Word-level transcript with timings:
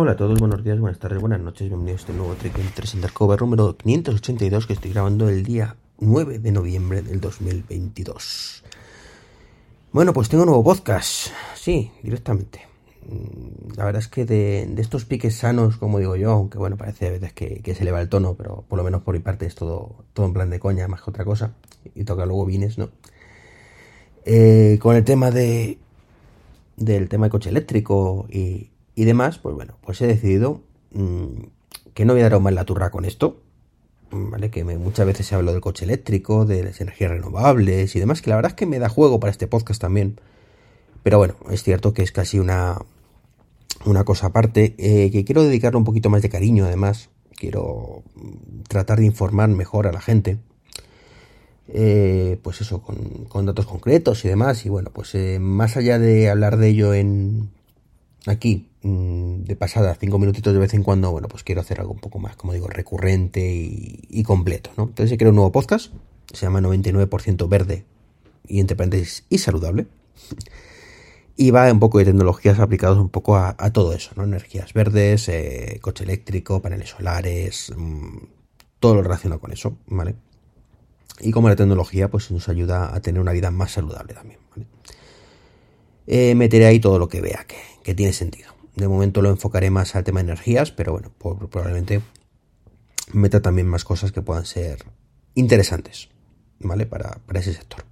Hola 0.00 0.12
a 0.12 0.16
todos, 0.16 0.38
buenos 0.38 0.62
días, 0.62 0.78
buenas 0.78 1.00
tardes, 1.00 1.20
buenas 1.20 1.40
noches, 1.40 1.66
bienvenidos 1.66 2.02
a 2.02 2.02
este 2.02 2.12
nuevo 2.12 2.32
Trek 2.34 2.54
3 2.72 2.94
Undercover 2.94 3.40
número 3.40 3.76
582 3.76 4.68
que 4.68 4.74
estoy 4.74 4.92
grabando 4.92 5.28
el 5.28 5.42
día 5.42 5.74
9 5.98 6.38
de 6.38 6.52
noviembre 6.52 7.02
del 7.02 7.20
2022. 7.20 8.62
Bueno, 9.90 10.12
pues 10.12 10.28
tengo 10.28 10.44
nuevo 10.44 10.62
podcast, 10.62 11.30
sí, 11.56 11.90
directamente. 12.00 12.60
Mm, 13.08 13.76
la 13.76 13.86
verdad 13.86 14.00
es 14.00 14.06
que 14.06 14.24
de, 14.24 14.72
estos 14.78 15.04
piques 15.04 15.34
sanos, 15.34 15.78
como 15.78 15.98
digo 15.98 16.14
yo, 16.14 16.30
aunque 16.30 16.58
bueno, 16.58 16.76
parece 16.76 17.08
a 17.08 17.10
veces 17.10 17.32
que, 17.32 17.60
se 17.74 17.82
eleva 17.82 18.00
el 18.00 18.08
tono, 18.08 18.36
pero 18.36 18.64
por 18.68 18.76
lo 18.76 18.84
menos 18.84 19.02
por 19.02 19.14
mi 19.14 19.20
parte 19.20 19.46
es 19.46 19.56
todo, 19.56 19.96
todo 20.12 20.26
en 20.26 20.32
plan 20.32 20.48
de 20.48 20.60
coña, 20.60 20.86
más 20.86 21.02
que 21.02 21.10
otra 21.10 21.24
cosa, 21.24 21.54
y 21.96 22.04
toca 22.04 22.24
luego 22.24 22.46
vines, 22.46 22.78
¿no? 22.78 22.90
Eh, 24.24 24.78
con 24.80 24.94
el 24.94 25.02
tema 25.02 25.32
de 25.32 25.76
del 26.76 27.08
tema 27.08 27.26
de 27.26 27.30
coche 27.30 27.50
eléctrico 27.50 28.28
y, 28.30 28.70
y 28.98 29.04
demás, 29.04 29.38
pues 29.38 29.54
bueno, 29.54 29.76
pues 29.82 30.00
he 30.00 30.08
decidido 30.08 30.60
mm, 30.90 31.44
que 31.94 32.04
no 32.04 32.14
voy 32.14 32.22
a 32.22 32.28
dar 32.28 32.40
más 32.40 32.52
la 32.52 32.64
turra 32.64 32.90
con 32.90 33.04
esto, 33.04 33.40
¿vale? 34.10 34.50
Que 34.50 34.64
muchas 34.64 35.06
veces 35.06 35.24
se 35.24 35.36
habla 35.36 35.52
del 35.52 35.60
coche 35.60 35.84
eléctrico, 35.84 36.44
de 36.44 36.64
las 36.64 36.80
energías 36.80 37.12
renovables 37.12 37.94
y 37.94 38.00
demás, 38.00 38.22
que 38.22 38.30
la 38.30 38.34
verdad 38.34 38.50
es 38.50 38.56
que 38.56 38.66
me 38.66 38.80
da 38.80 38.88
juego 38.88 39.20
para 39.20 39.30
este 39.30 39.46
podcast 39.46 39.80
también. 39.80 40.20
Pero 41.04 41.18
bueno, 41.18 41.36
es 41.48 41.62
cierto 41.62 41.94
que 41.94 42.02
es 42.02 42.10
casi 42.10 42.40
una, 42.40 42.78
una 43.84 44.02
cosa 44.02 44.26
aparte, 44.26 44.74
eh, 44.78 45.12
que 45.12 45.24
quiero 45.24 45.44
dedicarle 45.44 45.78
un 45.78 45.84
poquito 45.84 46.10
más 46.10 46.22
de 46.22 46.28
cariño 46.28 46.64
además, 46.64 47.08
quiero 47.36 48.02
mm, 48.16 48.62
tratar 48.66 48.98
de 48.98 49.06
informar 49.06 49.48
mejor 49.48 49.86
a 49.86 49.92
la 49.92 50.00
gente. 50.00 50.38
Eh, 51.68 52.40
pues 52.42 52.62
eso, 52.62 52.82
con, 52.82 53.46
datos 53.46 53.66
concretos 53.66 54.24
y 54.24 54.28
demás. 54.28 54.66
Y 54.66 54.70
bueno, 54.70 54.90
pues 54.92 55.14
eh, 55.14 55.38
más 55.38 55.76
allá 55.76 56.00
de 56.00 56.30
hablar 56.30 56.56
de 56.56 56.66
ello 56.66 56.94
en 56.94 57.50
aquí 58.26 58.67
Mm, 58.67 58.67
de 58.82 59.56
pasada, 59.56 59.96
cinco 59.98 60.18
minutitos 60.18 60.52
de 60.52 60.58
vez 60.58 60.72
en 60.74 60.82
cuando, 60.82 61.10
bueno, 61.10 61.28
pues 61.28 61.42
quiero 61.42 61.60
hacer 61.60 61.80
algo 61.80 61.92
un 61.92 61.98
poco 61.98 62.18
más, 62.18 62.36
como 62.36 62.52
digo, 62.52 62.68
recurrente 62.68 63.40
y, 63.44 64.22
completo, 64.22 64.70
¿no? 64.76 64.84
Entonces 64.84 65.12
he 65.12 65.18
creado 65.18 65.30
un 65.30 65.36
nuevo 65.36 65.52
podcast, 65.52 65.92
se 66.32 66.46
llama 66.46 66.60
99% 66.60 67.48
verde 67.48 67.84
y 68.46 68.60
entre 68.60 68.76
paréntesis 68.76 69.24
y 69.28 69.38
saludable. 69.38 69.86
Y 71.36 71.52
va 71.52 71.70
un 71.70 71.78
poco 71.78 71.98
de 71.98 72.04
tecnologías 72.04 72.58
aplicadas 72.58 72.98
un 72.98 73.10
poco 73.10 73.36
a, 73.36 73.54
todo 73.72 73.92
eso, 73.92 74.10
¿no? 74.16 74.24
Energías 74.24 74.72
verdes, 74.72 75.28
eh, 75.28 75.78
coche 75.80 76.02
eléctrico, 76.02 76.60
paneles 76.60 76.90
solares, 76.90 77.72
mm, 77.76 78.16
todo 78.80 78.96
lo 78.96 79.02
relacionado 79.02 79.40
con 79.40 79.52
eso, 79.52 79.76
¿vale? 79.86 80.16
Y 81.20 81.30
como 81.30 81.48
la 81.48 81.54
tecnología, 81.54 82.10
pues 82.10 82.30
nos 82.32 82.48
ayuda 82.48 82.94
a 82.94 83.00
tener 83.00 83.20
una 83.20 83.32
vida 83.32 83.52
más 83.52 83.72
saludable 83.72 84.14
también, 84.14 84.40
¿vale? 84.50 84.66
Eh, 86.08 86.34
meteré 86.34 86.66
ahí 86.66 86.80
todo 86.80 86.98
lo 86.98 87.08
que 87.08 87.20
vea 87.20 87.46
que 87.84 87.94
tiene 87.94 88.12
sentido. 88.12 88.57
De 88.78 88.86
momento 88.86 89.22
lo 89.22 89.30
enfocaré 89.30 89.70
más 89.70 89.96
al 89.96 90.04
tema 90.04 90.20
de 90.20 90.30
energías, 90.30 90.70
pero 90.70 90.92
bueno, 90.92 91.10
probablemente 91.18 92.00
meta 93.12 93.42
también 93.42 93.66
más 93.66 93.84
cosas 93.84 94.12
que 94.12 94.22
puedan 94.22 94.46
ser 94.46 94.84
interesantes, 95.34 96.10
¿vale? 96.60 96.86
Para, 96.86 97.18
ese 97.34 97.54
sector. 97.54 97.84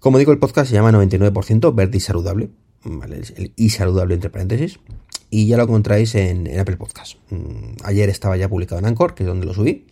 Como 0.00 0.18
digo, 0.18 0.32
el 0.32 0.40
podcast 0.40 0.68
se 0.68 0.74
llama 0.74 0.90
99% 0.90 1.72
verde 1.72 1.98
y 1.98 2.00
saludable, 2.00 2.50
¿vale? 2.82 3.22
El 3.36 3.52
y 3.54 3.70
saludable 3.70 4.14
entre 4.14 4.30
paréntesis. 4.30 4.80
Y 5.30 5.46
ya 5.46 5.56
lo 5.56 5.62
encontráis 5.62 6.16
en, 6.16 6.48
en, 6.48 6.58
Apple 6.58 6.76
Podcast. 6.76 7.14
Mm, 7.30 7.76
ayer 7.84 8.08
estaba 8.08 8.36
ya 8.36 8.48
publicado 8.48 8.80
en 8.80 8.86
Anchor, 8.86 9.14
que 9.14 9.22
es 9.22 9.28
donde 9.28 9.46
lo 9.46 9.54
subí. 9.54 9.86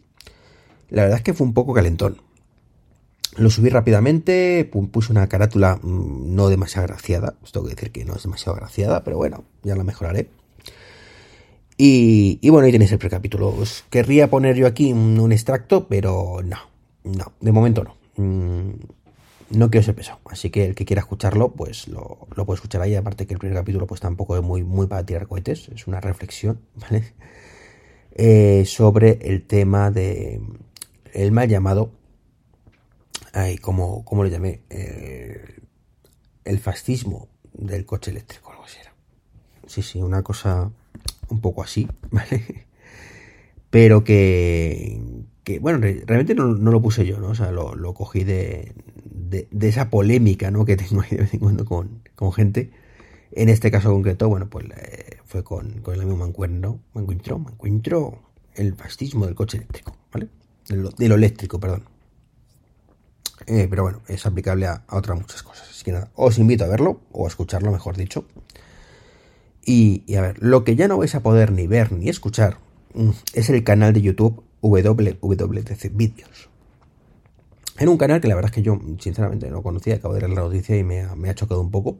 La 0.91 1.03
verdad 1.03 1.19
es 1.19 1.25
que 1.25 1.33
fue 1.33 1.47
un 1.47 1.55
poco 1.55 1.75
calentón. 1.75 2.21
Lo 3.37 3.49
subí 3.49 3.71
rápidamente, 3.71 4.69
puse 4.71 5.11
una 5.11 5.27
carátula 5.27 5.79
mm, 5.83 6.35
no 6.35 6.49
demasiado 6.49 6.85
agraciada. 6.85 7.35
Os 7.43 7.53
tengo 7.53 7.67
que 7.67 7.75
decir 7.75 7.91
que 7.91 8.05
no 8.05 8.15
es 8.15 8.23
demasiado 8.23 8.57
agraciada, 8.57 9.05
pero 9.05 9.17
bueno, 9.17 9.45
ya 9.63 9.75
la 9.75 9.85
mejoraré. 9.85 10.29
Y, 11.79 12.49
bueno, 12.51 12.67
ahí 12.67 12.73
tenéis 12.73 12.93
el 12.93 12.99
precapítulo. 12.99 13.49
Os 13.49 13.85
querría 13.91 14.31
poner 14.31 14.55
yo 14.55 14.67
aquí 14.67 14.93
un, 14.93 15.33
extracto, 15.33 15.89
pero 15.89 16.41
no, 16.45 16.59
no, 17.03 17.33
de 17.41 17.53
momento 17.53 17.83
no. 17.83 17.97
Mm, 18.17 18.75
no 19.51 19.71
quiero 19.71 19.85
ser 19.85 19.95
pesado. 19.95 20.21
Así 20.27 20.51
que 20.51 20.67
el 20.67 20.75
que 20.75 20.85
quiera 20.85 21.01
escucharlo, 21.01 21.53
pues 21.53 21.89
lo, 21.89 22.29
puede 22.47 22.55
escuchar 22.57 22.83
ahí. 22.83 22.95
Aparte 22.95 23.27
que 23.27 23.35
el 23.35 23.41
primer 23.41 23.59
capítulo, 23.59 23.87
pues 23.87 24.01
tampoco 24.01 24.37
es 24.37 24.43
muy, 24.43 24.63
muy 24.63 24.87
para 24.87 25.05
tirar 25.05 25.27
cohetes. 25.27 25.69
Es 25.75 25.87
una 25.87 26.01
reflexión, 26.01 26.61
¿vale? 26.77 27.15
Eh, 28.15 28.65
sobre 28.67 29.19
el 29.23 29.43
tema 29.47 29.91
de 29.91 30.41
el 31.15 31.33
mal 31.33 31.49
llamado 31.49 31.91
ay, 33.33 33.59
¿cómo, 33.59 34.05
cómo 34.05 34.23
lo 34.23 34.29
llamé? 34.29 34.63
Eh, 34.71 35.61
el 36.45 36.59
fascismo 36.59 37.29
del 37.53 37.87
coche 37.87 38.11
eléctrico, 38.11 38.51
algo 38.51 38.65
así 38.65 38.79
era. 38.81 38.93
Sí, 39.67 39.83
sí, 39.83 40.01
una 40.01 40.23
cosa 40.23 40.71
un 41.29 41.41
poco 41.41 41.63
así, 41.63 41.89
¿vale? 42.11 42.67
Pero 43.71 44.05
que, 44.05 45.01
que 45.45 45.59
bueno, 45.59 45.79
realmente 45.81 46.35
no, 46.35 46.53
lo 46.53 46.83
puse 46.83 47.07
yo, 47.07 47.19
¿no? 47.19 47.29
O 47.29 47.35
sea, 47.35 47.51
lo, 47.51 47.75
lo 47.75 47.95
cogí 47.95 48.25
de, 48.25 48.75
de, 49.05 49.69
esa 49.69 49.89
polémica, 49.89 50.51
¿no? 50.51 50.65
Que 50.65 50.77
tengo 50.77 51.01
ahí 51.01 51.11
de 51.11 51.23
vez 51.23 51.35
en 51.35 51.41
cuando 51.41 51.65
con, 51.65 52.03
con 52.15 52.33
gente. 52.33 52.71
En 53.35 53.49
este 53.49 53.71
caso 53.71 53.91
concreto, 53.91 54.29
bueno, 54.29 54.51
pues 54.51 54.67
eh, 54.77 55.17
fue 55.25 55.43
con, 55.43 55.81
con 55.81 55.95
el 55.95 56.03
amigo 56.03 56.19
Mancuerno, 56.19 56.81
Mancuentro, 56.93 57.39
Mancuentro, 57.39 58.23
el 58.55 58.75
fascismo 58.75 59.25
del 59.25 59.35
coche 59.35 59.57
eléctrico, 59.57 59.97
¿vale? 60.13 60.29
de 60.69 61.09
lo 61.09 61.15
eléctrico, 61.15 61.59
perdón. 61.59 61.85
Eh, 63.47 63.67
pero 63.69 63.83
bueno, 63.83 64.03
es 64.09 64.25
aplicable 64.27 64.67
a, 64.67 64.85
otras 64.91 65.19
muchas 65.19 65.43
cosas. 65.43 65.69
Así 65.71 65.85
que 65.85 65.93
nada, 65.93 66.11
os 66.15 66.39
invito 66.39 66.65
a 66.65 66.69
verlo, 66.69 67.01
o 67.13 67.25
a 67.25 67.29
escucharlo, 67.29 67.73
mejor 67.73 67.97
dicho. 67.97 68.25
Y, 69.65 70.15
a 70.17 70.21
ver, 70.21 70.43
lo 70.43 70.65
que 70.65 70.77
ya 70.77 70.89
no 70.89 70.99
vais 70.99 71.15
a 71.15 71.21
poder 71.21 71.53
ni 71.53 71.67
ver 71.67 71.93
ni 71.93 72.09
escuchar 72.09 72.59
mm, 72.95 73.11
es 73.35 73.51
el 73.51 73.63
canal 73.65 73.93
de 73.93 74.03
YouTube 74.03 74.43
WWDC 74.61 75.91
Videos. 75.93 76.49
En 77.79 77.89
un 77.89 77.97
canal 77.97 78.21
que 78.21 78.29
la 78.29 78.35
verdad 78.35 78.51
es 78.51 78.55
que 78.55 78.63
yo 78.63 78.79
sinceramente 78.99 79.51
no 79.51 79.63
conocía, 79.63 79.97
acabo 79.97 80.15
de 80.15 80.21
leer 80.21 80.33
la 80.33 80.43
noticia 80.43 80.77
y 80.77 80.85
me 80.85 81.01
ha, 81.01 81.35
chocado 81.35 81.61
un 81.61 81.71
poco. 81.71 81.99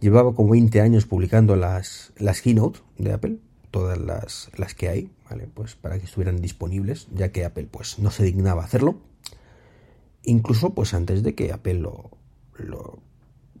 Llevaba 0.00 0.34
como 0.34 0.50
20 0.50 0.80
años 0.80 1.06
publicando 1.06 1.56
las, 1.56 2.12
las 2.18 2.42
keynote 2.42 2.80
de 2.98 3.12
Apple, 3.12 3.38
todas 3.70 3.98
las, 3.98 4.50
las 4.56 4.74
que 4.74 4.88
hay, 4.88 5.10
¿vale? 5.28 5.48
Pues 5.52 5.74
para 5.74 5.98
que 5.98 6.04
estuvieran 6.04 6.40
disponibles, 6.40 7.08
ya 7.12 7.32
que 7.32 7.44
Apple 7.44 7.66
pues 7.70 7.98
no 7.98 8.10
se 8.10 8.22
dignaba 8.22 8.62
hacerlo 8.62 9.00
incluso 10.26 10.74
pues 10.74 10.92
antes 10.94 11.22
de 11.22 11.34
que 11.34 11.52
Apple 11.52 11.74
lo, 11.74 12.10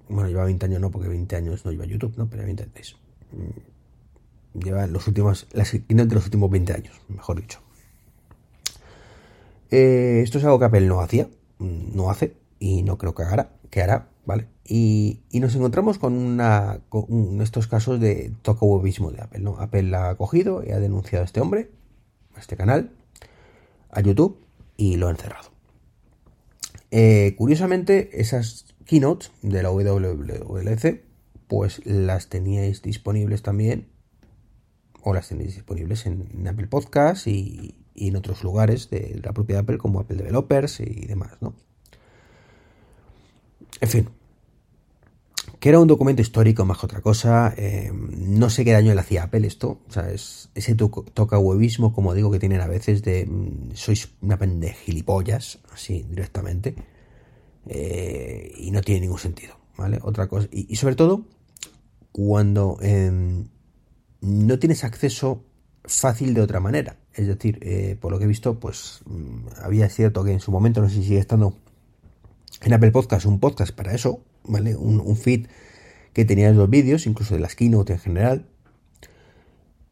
bueno, 0.08 0.28
lleva 0.28 0.44
20 0.44 0.66
años 0.66 0.80
no, 0.80 0.90
porque 0.90 1.08
20 1.08 1.36
años 1.36 1.64
no 1.64 1.72
lleva 1.72 1.86
YouTube, 1.86 2.14
¿no? 2.16 2.28
Pero 2.28 2.42
ya 2.42 2.46
me 2.46 2.50
entendéis. 2.50 2.96
Mm, 3.32 4.58
lleva 4.60 4.86
los 4.86 5.06
últimos, 5.06 5.46
las 5.52 5.72
de 5.72 6.14
los 6.14 6.24
últimos 6.24 6.50
20 6.50 6.72
años, 6.72 7.00
mejor 7.08 7.40
dicho. 7.40 7.60
Eh, 9.70 10.20
esto 10.22 10.38
es 10.38 10.44
algo 10.44 10.58
que 10.58 10.66
Apple 10.66 10.86
no 10.86 11.00
hacía, 11.00 11.28
no 11.58 12.10
hace, 12.10 12.36
y 12.60 12.82
no 12.82 12.98
creo 12.98 13.14
que 13.14 13.24
hará, 13.24 13.50
que 13.70 13.82
hará, 13.82 14.08
¿vale? 14.24 14.46
Y, 14.64 15.20
nos 15.32 15.54
encontramos 15.54 15.98
con, 15.98 16.14
una, 16.14 16.80
con 16.88 17.40
estos 17.42 17.66
casos 17.66 18.00
de 18.00 18.32
tocobobismo 18.42 19.10
de 19.10 19.22
Apple, 19.22 19.40
¿no? 19.40 19.58
Apple 19.58 19.84
la 19.84 20.10
ha 20.10 20.14
cogido 20.14 20.62
y 20.64 20.70
ha 20.70 20.78
denunciado 20.78 21.22
a 21.22 21.26
este 21.26 21.40
hombre, 21.40 21.70
a 22.36 22.40
este 22.40 22.56
canal, 22.56 22.90
a 23.90 24.00
YouTube, 24.00 24.38
y 24.76 24.96
lo 24.96 25.08
ha 25.08 25.10
encerrado. 25.10 25.55
Eh, 26.90 27.34
curiosamente, 27.36 28.20
esas 28.20 28.66
keynotes 28.84 29.32
de 29.42 29.62
la 29.62 29.70
WWDC, 29.70 31.02
pues 31.48 31.84
las 31.84 32.28
teníais 32.28 32.82
disponibles 32.82 33.42
también, 33.42 33.88
o 35.02 35.14
las 35.14 35.28
tenéis 35.28 35.54
disponibles 35.54 36.06
en, 36.06 36.46
Apple 36.48 36.66
Podcasts 36.66 37.26
y, 37.26 37.74
en 37.94 38.16
otros 38.16 38.42
lugares 38.44 38.90
de 38.90 39.20
la 39.22 39.32
propia 39.32 39.60
Apple, 39.60 39.78
como 39.78 40.00
Apple 40.00 40.16
Developers 40.16 40.80
y 40.80 41.06
demás, 41.06 41.32
¿no? 41.40 41.54
En 43.80 43.88
fin, 43.88 44.08
que 45.66 45.70
era 45.70 45.80
un 45.80 45.88
documento 45.88 46.22
histórico 46.22 46.64
más 46.64 46.78
que 46.78 46.86
otra 46.86 47.00
cosa. 47.00 47.52
Eh, 47.56 47.90
no 47.92 48.50
sé 48.50 48.64
qué 48.64 48.70
daño 48.70 48.94
le 48.94 49.00
hacía 49.00 49.24
Apple 49.24 49.48
esto. 49.48 49.80
O 49.88 49.92
sea, 49.92 50.12
es 50.12 50.48
ese 50.54 50.76
toca 50.76 51.40
huevismo, 51.40 51.92
como 51.92 52.14
digo, 52.14 52.30
que 52.30 52.38
tienen 52.38 52.60
a 52.60 52.68
veces 52.68 53.02
de 53.02 53.26
mm, 53.26 53.74
sois 53.74 54.08
una 54.20 54.38
pende 54.38 54.72
gilipollas, 54.74 55.58
así 55.72 56.06
directamente. 56.08 56.76
Eh, 57.66 58.54
y 58.58 58.70
no 58.70 58.80
tiene 58.80 59.00
ningún 59.00 59.18
sentido, 59.18 59.56
¿vale? 59.76 59.98
Otra 60.02 60.28
cosa. 60.28 60.46
Y, 60.52 60.76
sobre 60.76 60.94
todo, 60.94 61.24
cuando 62.12 62.78
em, 62.80 63.48
no 64.20 64.60
tienes 64.60 64.84
acceso 64.84 65.42
fácil 65.84 66.32
de 66.32 66.42
otra 66.42 66.60
manera. 66.60 66.96
Es 67.12 67.26
decir, 67.26 67.58
eh, 67.62 67.96
por 68.00 68.12
lo 68.12 68.18
que 68.20 68.24
he 68.26 68.28
visto, 68.28 68.60
pues 68.60 69.00
mm, 69.04 69.48
había 69.64 69.88
cierto 69.88 70.22
que 70.22 70.30
en 70.30 70.38
su 70.38 70.52
momento, 70.52 70.80
no 70.80 70.88
sé 70.88 70.94
si 70.94 71.02
sigue 71.02 71.18
estando 71.18 71.58
en 72.66 72.74
Apple 72.74 72.90
Podcast, 72.90 73.26
un 73.26 73.38
podcast 73.38 73.72
para 73.72 73.94
eso, 73.94 74.24
¿vale? 74.42 74.74
Un, 74.74 75.16
feed 75.16 75.46
que 76.12 76.24
tenía 76.24 76.50
los 76.50 76.68
vídeos, 76.68 77.06
incluso 77.06 77.34
de 77.34 77.40
las 77.40 77.54
keynote 77.54 77.92
en 77.92 78.00
general. 78.00 78.46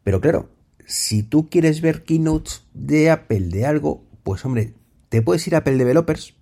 Pero 0.02 0.20
claro, 0.20 0.48
si 0.84 1.22
tú 1.22 1.48
quieres 1.48 1.80
ver 1.80 2.02
keynotes 2.02 2.64
de 2.74 3.10
Apple 3.10 3.42
de 3.42 3.64
algo, 3.64 4.02
pues 4.24 4.44
hombre, 4.44 4.74
te 5.08 5.22
puedes 5.22 5.46
ir 5.46 5.54
a 5.54 5.58
Apple 5.58 5.76
Developers 5.76 6.34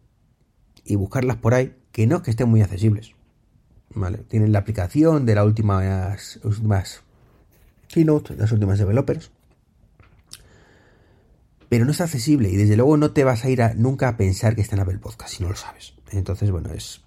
y 0.86 0.96
buscarlas 0.96 1.36
por 1.36 1.52
ahí, 1.52 1.74
que 1.92 2.06
no 2.06 2.16
es 2.16 2.22
que 2.22 2.30
estén 2.30 2.48
muy 2.48 2.62
accesibles. 2.62 3.12
¿Vale? 3.94 4.16
Tienen 4.26 4.52
la 4.52 4.60
aplicación 4.60 5.26
de 5.26 5.34
las 5.34 5.44
últimas, 5.44 6.40
últimas 6.44 7.02
Keynote, 7.88 8.36
las 8.36 8.50
últimas 8.52 8.78
developers. 8.78 9.30
Pero 11.72 11.86
no 11.86 11.92
es 11.92 12.02
accesible 12.02 12.50
y 12.50 12.56
desde 12.56 12.76
luego 12.76 12.98
no 12.98 13.12
te 13.12 13.24
vas 13.24 13.46
a 13.46 13.48
ir 13.48 13.62
nunca 13.76 14.06
a 14.06 14.18
pensar 14.18 14.54
que 14.54 14.60
está 14.60 14.76
en 14.76 14.82
Apple 14.82 14.98
Podcast 14.98 15.36
si 15.36 15.42
no 15.42 15.48
lo 15.48 15.56
sabes. 15.56 15.94
Entonces, 16.10 16.50
bueno, 16.50 16.70
es... 16.70 17.00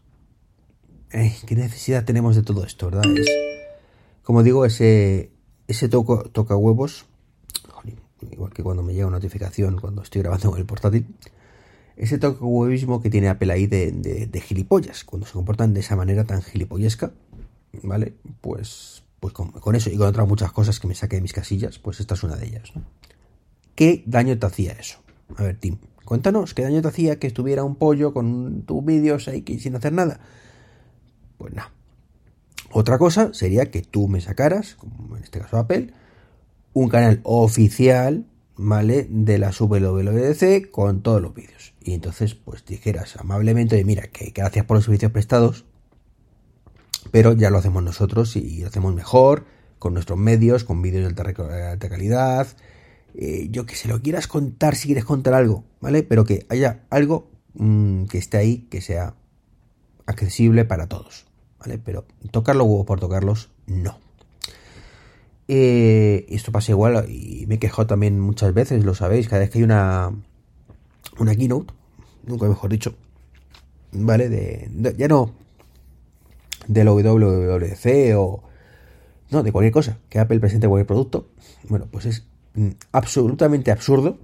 Eh, 1.12 1.36
¿Qué 1.46 1.54
necesidad 1.54 2.04
tenemos 2.04 2.36
de 2.36 2.42
todo 2.42 2.66
esto, 2.66 2.88
verdad? 2.88 3.04
Es, 3.16 3.30
como 4.24 4.42
digo, 4.42 4.66
ese, 4.66 5.30
ese 5.68 5.88
toco, 5.88 6.24
toca 6.32 6.56
huevos, 6.56 7.06
igual 8.32 8.54
que 8.54 8.64
cuando 8.64 8.82
me 8.82 8.96
llega 8.96 9.06
una 9.06 9.18
notificación 9.18 9.80
cuando 9.80 10.02
estoy 10.02 10.24
grabando 10.24 10.50
con 10.50 10.60
el 10.60 10.66
portátil, 10.66 11.16
ese 11.96 12.18
toque 12.18 12.44
huevismo 12.44 13.04
que 13.04 13.12
tiene 13.12 13.30
Apple 13.30 13.54
ahí 13.54 13.68
de, 13.68 13.92
de, 13.92 14.42
gilipollas, 14.42 15.04
cuando 15.04 15.28
se 15.28 15.34
comportan 15.34 15.76
de 15.76 15.82
esa 15.82 15.96
manera 15.96 16.24
tan 16.24 16.42
gilipollesca, 16.42 17.12
¿vale? 17.84 18.16
Pues, 18.42 19.04
pues 19.20 19.32
con, 19.32 19.76
eso 19.76 19.92
y 19.92 19.98
con 19.98 20.08
otras 20.08 20.28
muchas 20.28 20.52
cosas 20.52 20.80
que 20.80 20.88
me 20.88 20.96
saque 20.96 21.18
de 21.18 21.22
mis 21.22 21.34
casillas, 21.34 21.78
pues 21.78 22.00
esta 22.00 22.16
es 22.16 22.24
una 22.24 22.36
de 22.36 22.48
ellas, 22.48 22.72
¿no? 22.74 22.82
¿Qué 23.76 24.04
daño 24.06 24.38
te 24.40 24.46
hacía 24.46 24.72
eso? 24.74 25.00
A 25.36 25.44
ver, 25.44 25.58
Tim, 25.58 25.78
cuéntanos, 26.06 26.54
¿qué 26.54 26.64
daño 26.64 26.82
te 26.82 26.88
hacía 26.88 27.20
que 27.20 27.28
estuviera 27.28 27.64
un 27.64 27.76
pollo 27.76 28.14
con 28.14 28.64
tus 28.64 28.84
vídeos 28.84 29.28
ahí 29.28 29.44
sin 29.60 29.76
hacer 29.76 29.94
nada? 29.94 30.20
Pues 31.38 31.54
nada. 31.54 31.72
Otra 32.72 32.98
cosa 32.98 33.34
sería 33.34 33.72
que 33.72 33.82
tú 33.82 34.08
me 34.08 34.22
sacaras, 34.22 34.76
como 34.76 35.18
en 35.18 35.24
este 35.24 35.40
caso 35.40 35.58
Apple, 35.58 35.94
un 36.74 36.90
canal 36.90 37.22
oficial, 37.24 38.26
¿vale? 38.58 39.08
De 39.10 39.38
la 39.38 39.52
WWDC 39.52 40.72
con 40.72 41.02
todos 41.02 41.22
los 41.22 41.34
vídeos. 41.34 41.74
Y 41.82 41.94
entonces, 41.94 42.36
pues 42.36 42.66
dijeras 42.66 43.16
amablemente, 43.18 43.84
mira, 43.86 44.08
que 44.08 44.32
gracias 44.34 44.66
por 44.66 44.78
los 44.78 44.86
servicios 44.86 45.12
prestados, 45.12 45.66
pero 47.12 47.34
ya 47.34 47.50
lo 47.50 47.60
hacemos 47.60 47.84
nosotros 47.84 48.36
y 48.36 48.60
lo 48.60 48.68
hacemos 48.68 48.94
mejor, 48.94 49.46
con 49.80 49.94
nuestros 49.94 50.18
medios, 50.18 50.64
con 50.64 50.82
vídeos 50.82 51.04
de 51.04 51.68
alta, 51.68 51.90
calidad. 51.90 52.48
Eh, 53.18 53.48
yo 53.50 53.66
que 53.66 53.76
se 53.76 53.88
lo 53.88 54.02
quieras 54.02 54.28
contar 54.28 54.76
si 54.76 54.88
quieres 54.88 55.06
contar 55.06 55.34
algo, 55.34 55.64
¿vale? 55.80 56.04
Pero 56.04 56.26
que 56.26 56.46
haya 56.50 56.84
algo 56.90 57.30
mm, 57.54 58.06
que 58.06 58.18
esté 58.18 58.38
ahí, 58.38 58.68
que 58.70 58.82
sea 58.82 59.16
accesible 60.06 60.66
para 60.66 60.88
todos, 60.88 61.26
¿vale? 61.60 61.78
Pero 61.78 62.06
tocar 62.32 62.58
los 62.58 62.68
huevos 62.68 62.86
por 62.86 63.00
tocarlos, 63.00 63.50
no. 63.68 63.98
Eh, 65.48 66.26
esto 66.30 66.52
pasa 66.52 66.72
igual 66.72 67.10
y 67.10 67.46
me 67.48 67.56
he 67.56 67.60
quejado 67.60 67.88
también 67.88 68.20
muchas 68.20 68.54
veces, 68.54 68.84
lo 68.84 68.96
sabéis, 68.96 69.30
cada 69.30 69.42
vez 69.42 69.50
que 69.50 69.60
hay 69.60 69.64
una, 69.64 70.12
una 71.18 71.36
keynote, 71.36 71.74
nunca 72.26 72.48
mejor 72.48 72.70
dicho, 72.70 72.96
¿vale? 73.94 74.28
De, 74.28 74.70
ya 74.98 75.08
no 75.08 75.32
del 76.68 76.90
WWDC 76.90 78.18
o 78.18 78.44
no, 79.30 79.42
de 79.42 79.52
cualquier 79.54 79.72
cosa, 79.72 80.00
que 80.10 80.20
Apple 80.20 80.40
presente 80.40 80.68
cualquier 80.68 80.88
producto, 80.88 81.30
bueno, 81.70 81.88
pues 81.90 82.06
es 82.06 82.26
absolutamente 82.92 83.72
absurdo 83.72 84.20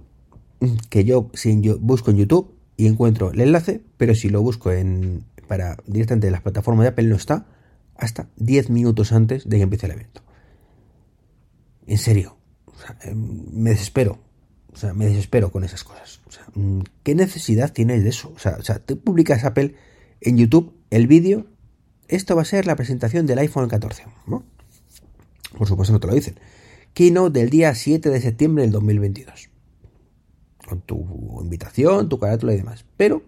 que 0.90 1.04
yo, 1.04 1.30
si 1.34 1.60
yo 1.60 1.78
busco 1.78 2.10
en 2.10 2.18
YouTube 2.18 2.54
y 2.76 2.86
encuentro 2.86 3.32
el 3.32 3.40
enlace, 3.40 3.82
pero 3.96 4.14
si 4.14 4.28
lo 4.28 4.42
busco 4.42 4.72
en 4.72 5.24
para 5.52 5.76
directamente 5.86 6.28
en 6.28 6.32
las 6.32 6.42
plataformas 6.42 6.84
de 6.84 6.88
Apple 6.88 7.08
no 7.08 7.16
está 7.16 7.46
hasta 7.96 8.28
10 8.36 8.70
minutos 8.70 9.12
antes 9.12 9.48
de 9.48 9.56
que 9.58 9.62
empiece 9.62 9.86
el 9.86 9.92
evento. 9.92 10.22
En 11.86 11.98
serio, 11.98 12.38
em, 13.02 13.46
me 13.52 13.70
desespero. 13.70 14.18
O 14.72 14.76
sea, 14.76 14.94
me 14.94 15.06
desespero 15.06 15.52
con 15.52 15.64
esas 15.64 15.84
cosas. 15.84 16.20
Mm, 16.54 16.80
¿qué 17.02 17.14
necesidad 17.14 17.72
tienes 17.72 18.02
de 18.02 18.08
eso? 18.08 18.32
O 18.34 18.38
sea, 18.38 18.56
o 18.58 18.62
sea, 18.62 18.78
tú 18.78 18.98
publicas 18.98 19.44
Apple 19.44 19.74
en 20.22 20.38
YouTube 20.38 20.74
el 20.90 21.06
vídeo. 21.06 21.46
Esto 22.08 22.34
va 22.34 22.42
a 22.42 22.46
ser 22.46 22.66
la 22.66 22.76
presentación 22.76 23.26
del 23.26 23.38
iPhone 23.38 23.68
14. 23.68 24.04
¿no? 24.26 24.44
Por 25.56 25.68
supuesto 25.68 25.92
no 25.92 26.00
te 26.00 26.06
lo 26.06 26.14
dicen. 26.14 26.36
Keynote 26.94 27.40
del 27.40 27.50
día 27.50 27.74
7 27.74 28.10
de 28.10 28.20
septiembre 28.20 28.62
del 28.62 28.72
2022. 28.72 29.50
Con 30.68 30.80
tu 30.82 31.40
invitación, 31.42 32.08
tu 32.08 32.18
carátula 32.18 32.52
y 32.52 32.56
demás. 32.56 32.84
Pero 32.96 33.22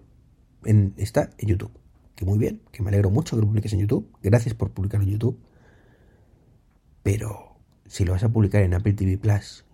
está 0.96 1.30
en 1.38 1.48
YouTube. 1.48 1.72
Que 2.14 2.24
muy 2.24 2.38
bien, 2.38 2.60
que 2.70 2.82
me 2.82 2.90
alegro 2.90 3.10
mucho 3.10 3.36
que 3.36 3.40
lo 3.40 3.48
publiques 3.48 3.72
en 3.72 3.80
YouTube. 3.80 4.08
Gracias 4.22 4.54
por 4.54 4.70
publicarlo 4.70 5.04
en 5.06 5.12
YouTube. 5.12 5.38
Pero 7.02 7.56
si 7.86 8.04
lo 8.04 8.12
vas 8.12 8.24
a 8.24 8.28
publicar 8.28 8.62
en 8.62 8.74
Apple 8.74 8.92
TV 8.92 9.18
Plus, 9.18 9.64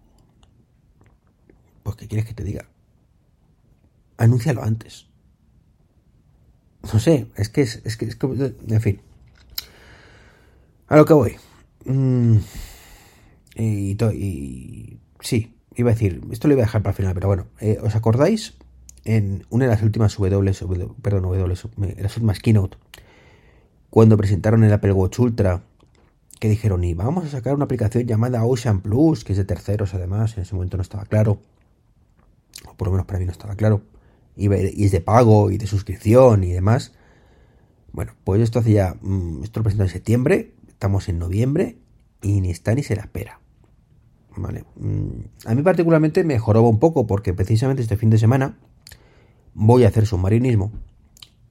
pues 1.83 1.97
¿qué 1.97 2.09
quieres 2.09 2.27
que 2.27 2.35
te 2.35 2.45
diga? 2.45 2.69
Anúncialo 4.17 4.63
antes. 4.63 5.07
No 6.93 6.99
sé, 6.99 7.27
es 7.37 7.49
que 7.49 7.63
es, 7.63 7.83
es 7.85 7.97
que 7.97 8.07
es 8.07 8.17
como, 8.17 8.35
en 8.35 8.81
fin. 8.81 9.01
A 10.89 10.97
lo 10.97 11.05
que 11.05 11.13
voy. 11.13 11.37
Mm, 11.85 12.39
y, 13.61 14.99
sí, 15.21 15.55
iba 15.75 15.91
a 15.91 15.95
decir, 15.95 16.21
esto 16.31 16.49
lo 16.49 16.55
iba 16.55 16.63
a 16.63 16.67
dejar 16.67 16.83
para 16.83 16.93
el 16.93 16.97
final, 16.97 17.15
pero 17.15 17.29
bueno, 17.29 17.47
eh, 17.61 17.79
¿os 17.83 17.95
acordáis? 17.95 18.55
En 19.05 19.45
una 19.49 19.65
de 19.65 19.71
las 19.71 19.83
últimas 19.83 20.17
W, 20.17 20.53
perdón, 21.03 21.23
W, 21.23 21.47
las 21.47 22.17
últimas 22.17 22.41
keynote, 22.41 22.77
cuando 23.89 24.17
presentaron 24.17 24.63
el 24.63 24.73
Apple 24.73 24.93
Watch 24.93 25.19
Ultra 25.19 25.63
que 26.41 26.49
dijeron, 26.49 26.83
y 26.85 26.95
vamos 26.95 27.27
a 27.27 27.29
sacar 27.29 27.55
una 27.55 27.67
aplicación 27.67 28.07
llamada 28.07 28.45
Ocean 28.45 28.81
Plus, 28.81 29.25
que 29.25 29.33
es 29.33 29.39
de 29.39 29.45
terceros 29.45 29.95
además, 29.95 30.37
en 30.37 30.43
ese 30.43 30.55
momento 30.55 30.79
no 30.79 30.83
estaba 30.83 31.05
claro, 31.05 31.43
o 32.67 32.75
por 32.75 32.89
lo 32.89 32.93
menos 32.93 33.07
para 33.07 33.19
mí 33.19 33.27
no 33.27 33.33
estaba 33.33 33.57
claro, 33.57 33.83
y, 34.37 34.53
es 34.85 34.91
de 34.91 35.01
pago 35.03 35.51
y 35.51 35.59
de 35.59 35.67
suscripción 35.67 36.43
y 36.45 36.53
demás. 36.53 36.93
Bueno, 37.93 38.13
pues 38.25 38.41
esto 38.41 38.61
hace 38.61 38.73
ya, 38.73 38.97
mm, 39.03 39.45
esto 39.45 39.61
lo 39.61 39.65
presentó 39.65 39.85
en 39.85 39.91
septiembre, 39.91 40.55
estamos 40.69 41.11
en 41.11 41.19
noviembre 41.19 41.77
y 42.23 42.41
ni 42.41 42.51
está 42.51 42.75
ni 42.75 42.83
se 42.83 42.97
la 42.97 43.03
espera. 43.03 43.40
Vale. 44.37 44.65
Mm, 44.77 45.47
a 45.47 45.55
mí 45.55 45.63
particularmente 45.63 46.25
me 46.25 46.39
joroba 46.39 46.69
un 46.69 46.79
poco 46.79 47.07
porque 47.07 47.35
precisamente 47.35 47.83
este 47.83 47.97
fin 47.97 48.11
de 48.11 48.19
semana 48.19 48.59
voy 49.55 49.85
a 49.85 49.89
hacer 49.89 50.07
submarinismo 50.07 50.73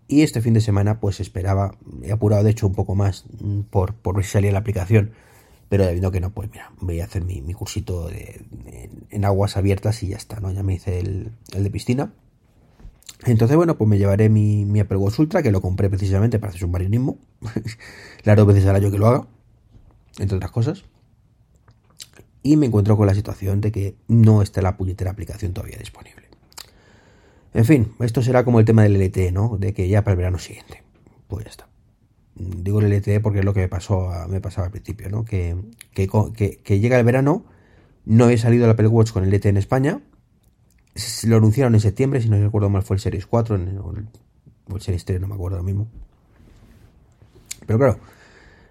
y 0.09 0.23
este 0.23 0.41
fin 0.41 0.55
de 0.55 0.61
semana, 0.61 0.99
pues 0.99 1.19
esperaba, 1.19 1.75
he 2.01 2.11
apurado 2.11 2.43
de 2.43 2.49
hecho 2.49 2.65
un 2.65 2.73
poco 2.73 2.95
más 2.95 3.25
mm, 3.39 3.61
por, 3.69 3.93
por 3.93 4.15
ver 4.15 4.25
si 4.25 4.31
salía 4.31 4.51
la 4.51 4.59
aplicación, 4.59 5.11
pero 5.69 5.85
debido 5.85 6.09
que 6.09 6.19
no, 6.19 6.31
pues 6.31 6.49
mira, 6.51 6.71
voy 6.81 6.99
a 6.99 7.03
hacer 7.03 7.23
mi, 7.23 7.41
cursito 7.53 8.09
en, 8.09 9.23
aguas 9.23 9.55
abiertas 9.55 10.01
y 10.01 10.07
ya 10.07 10.17
está, 10.17 10.39
¿no? 10.39 10.51
Ya 10.51 10.63
me 10.63 10.73
hice 10.73 10.99
el, 10.99 11.31
de 11.53 11.69
piscina. 11.69 12.11
Entonces, 13.25 13.55
bueno, 13.55 13.77
pues 13.77 13.87
me 13.87 13.99
llevaré 13.99 14.29
mi, 14.29 14.65
mi 14.65 14.79
Apple 14.79 14.97
Watch 14.97 15.19
Ultra, 15.19 15.43
que 15.43 15.51
lo 15.51 15.61
compré 15.61 15.89
precisamente 15.89 16.39
para 16.39 16.49
hacer 16.49 16.61
submarinismo. 16.61 17.19
Las 18.23 18.35
dos 18.35 18.47
veces 18.47 18.65
al 18.65 18.77
año 18.77 18.89
que 18.89 18.97
lo 18.97 19.05
haga, 19.05 19.27
entre 20.17 20.37
otras 20.37 20.51
cosas. 20.51 20.85
Y 22.41 22.57
me 22.57 22.67
encuentro 22.67 22.95
con 22.95 23.07
la 23.07 23.13
situación 23.13 23.61
de 23.61 23.71
que 23.71 23.95
no 24.07 24.41
está 24.41 24.61
la 24.61 24.77
puñetera 24.77 25.11
aplicación 25.11 25.53
todavía 25.53 25.77
disponible. 25.77 26.29
En 27.53 27.65
fin, 27.65 27.93
esto 27.99 28.21
será 28.21 28.45
como 28.45 28.59
el 28.59 28.65
tema 28.65 28.83
del 28.83 29.01
LTE, 29.01 29.31
¿no? 29.31 29.57
De 29.57 29.73
que 29.73 29.87
ya 29.89 30.03
para 30.03 30.13
el 30.13 30.17
verano 30.17 30.39
siguiente. 30.39 30.83
Pues 31.27 31.45
ya 31.45 31.51
está. 31.51 31.67
Digo 32.35 32.79
el 32.79 32.89
LTE 32.89 33.19
porque 33.19 33.39
es 33.39 33.45
lo 33.45 33.53
que 33.53 33.61
me 33.61 33.67
pasó 33.67 34.09
me 34.29 34.39
pasaba 34.39 34.67
al 34.67 34.71
principio, 34.71 35.09
¿no? 35.09 35.25
Que, 35.25 35.57
que, 35.93 36.79
llega 36.79 36.97
el 36.97 37.03
verano, 37.03 37.43
no 38.05 38.29
he 38.29 38.37
salido 38.37 38.65
el 38.65 38.71
Apple 38.71 38.87
Watch 38.87 39.11
con 39.11 39.23
el 39.23 39.29
LTE 39.29 39.49
en 39.49 39.57
España. 39.57 40.01
Lo 41.25 41.37
anunciaron 41.37 41.73
en 41.73 41.81
septiembre, 41.81 42.21
si 42.21 42.29
no 42.29 42.39
recuerdo 42.41 42.69
mal 42.69 42.83
fue 42.83 42.95
el 42.95 43.01
Series 43.01 43.25
4 43.25 43.55
o 43.55 43.93
el, 43.93 44.81
Series 44.81 45.03
3, 45.05 45.19
no 45.19 45.27
me 45.27 45.35
acuerdo 45.35 45.57
ahora 45.57 45.65
mismo. 45.65 45.87
Pero 47.65 47.77
claro, 47.77 47.99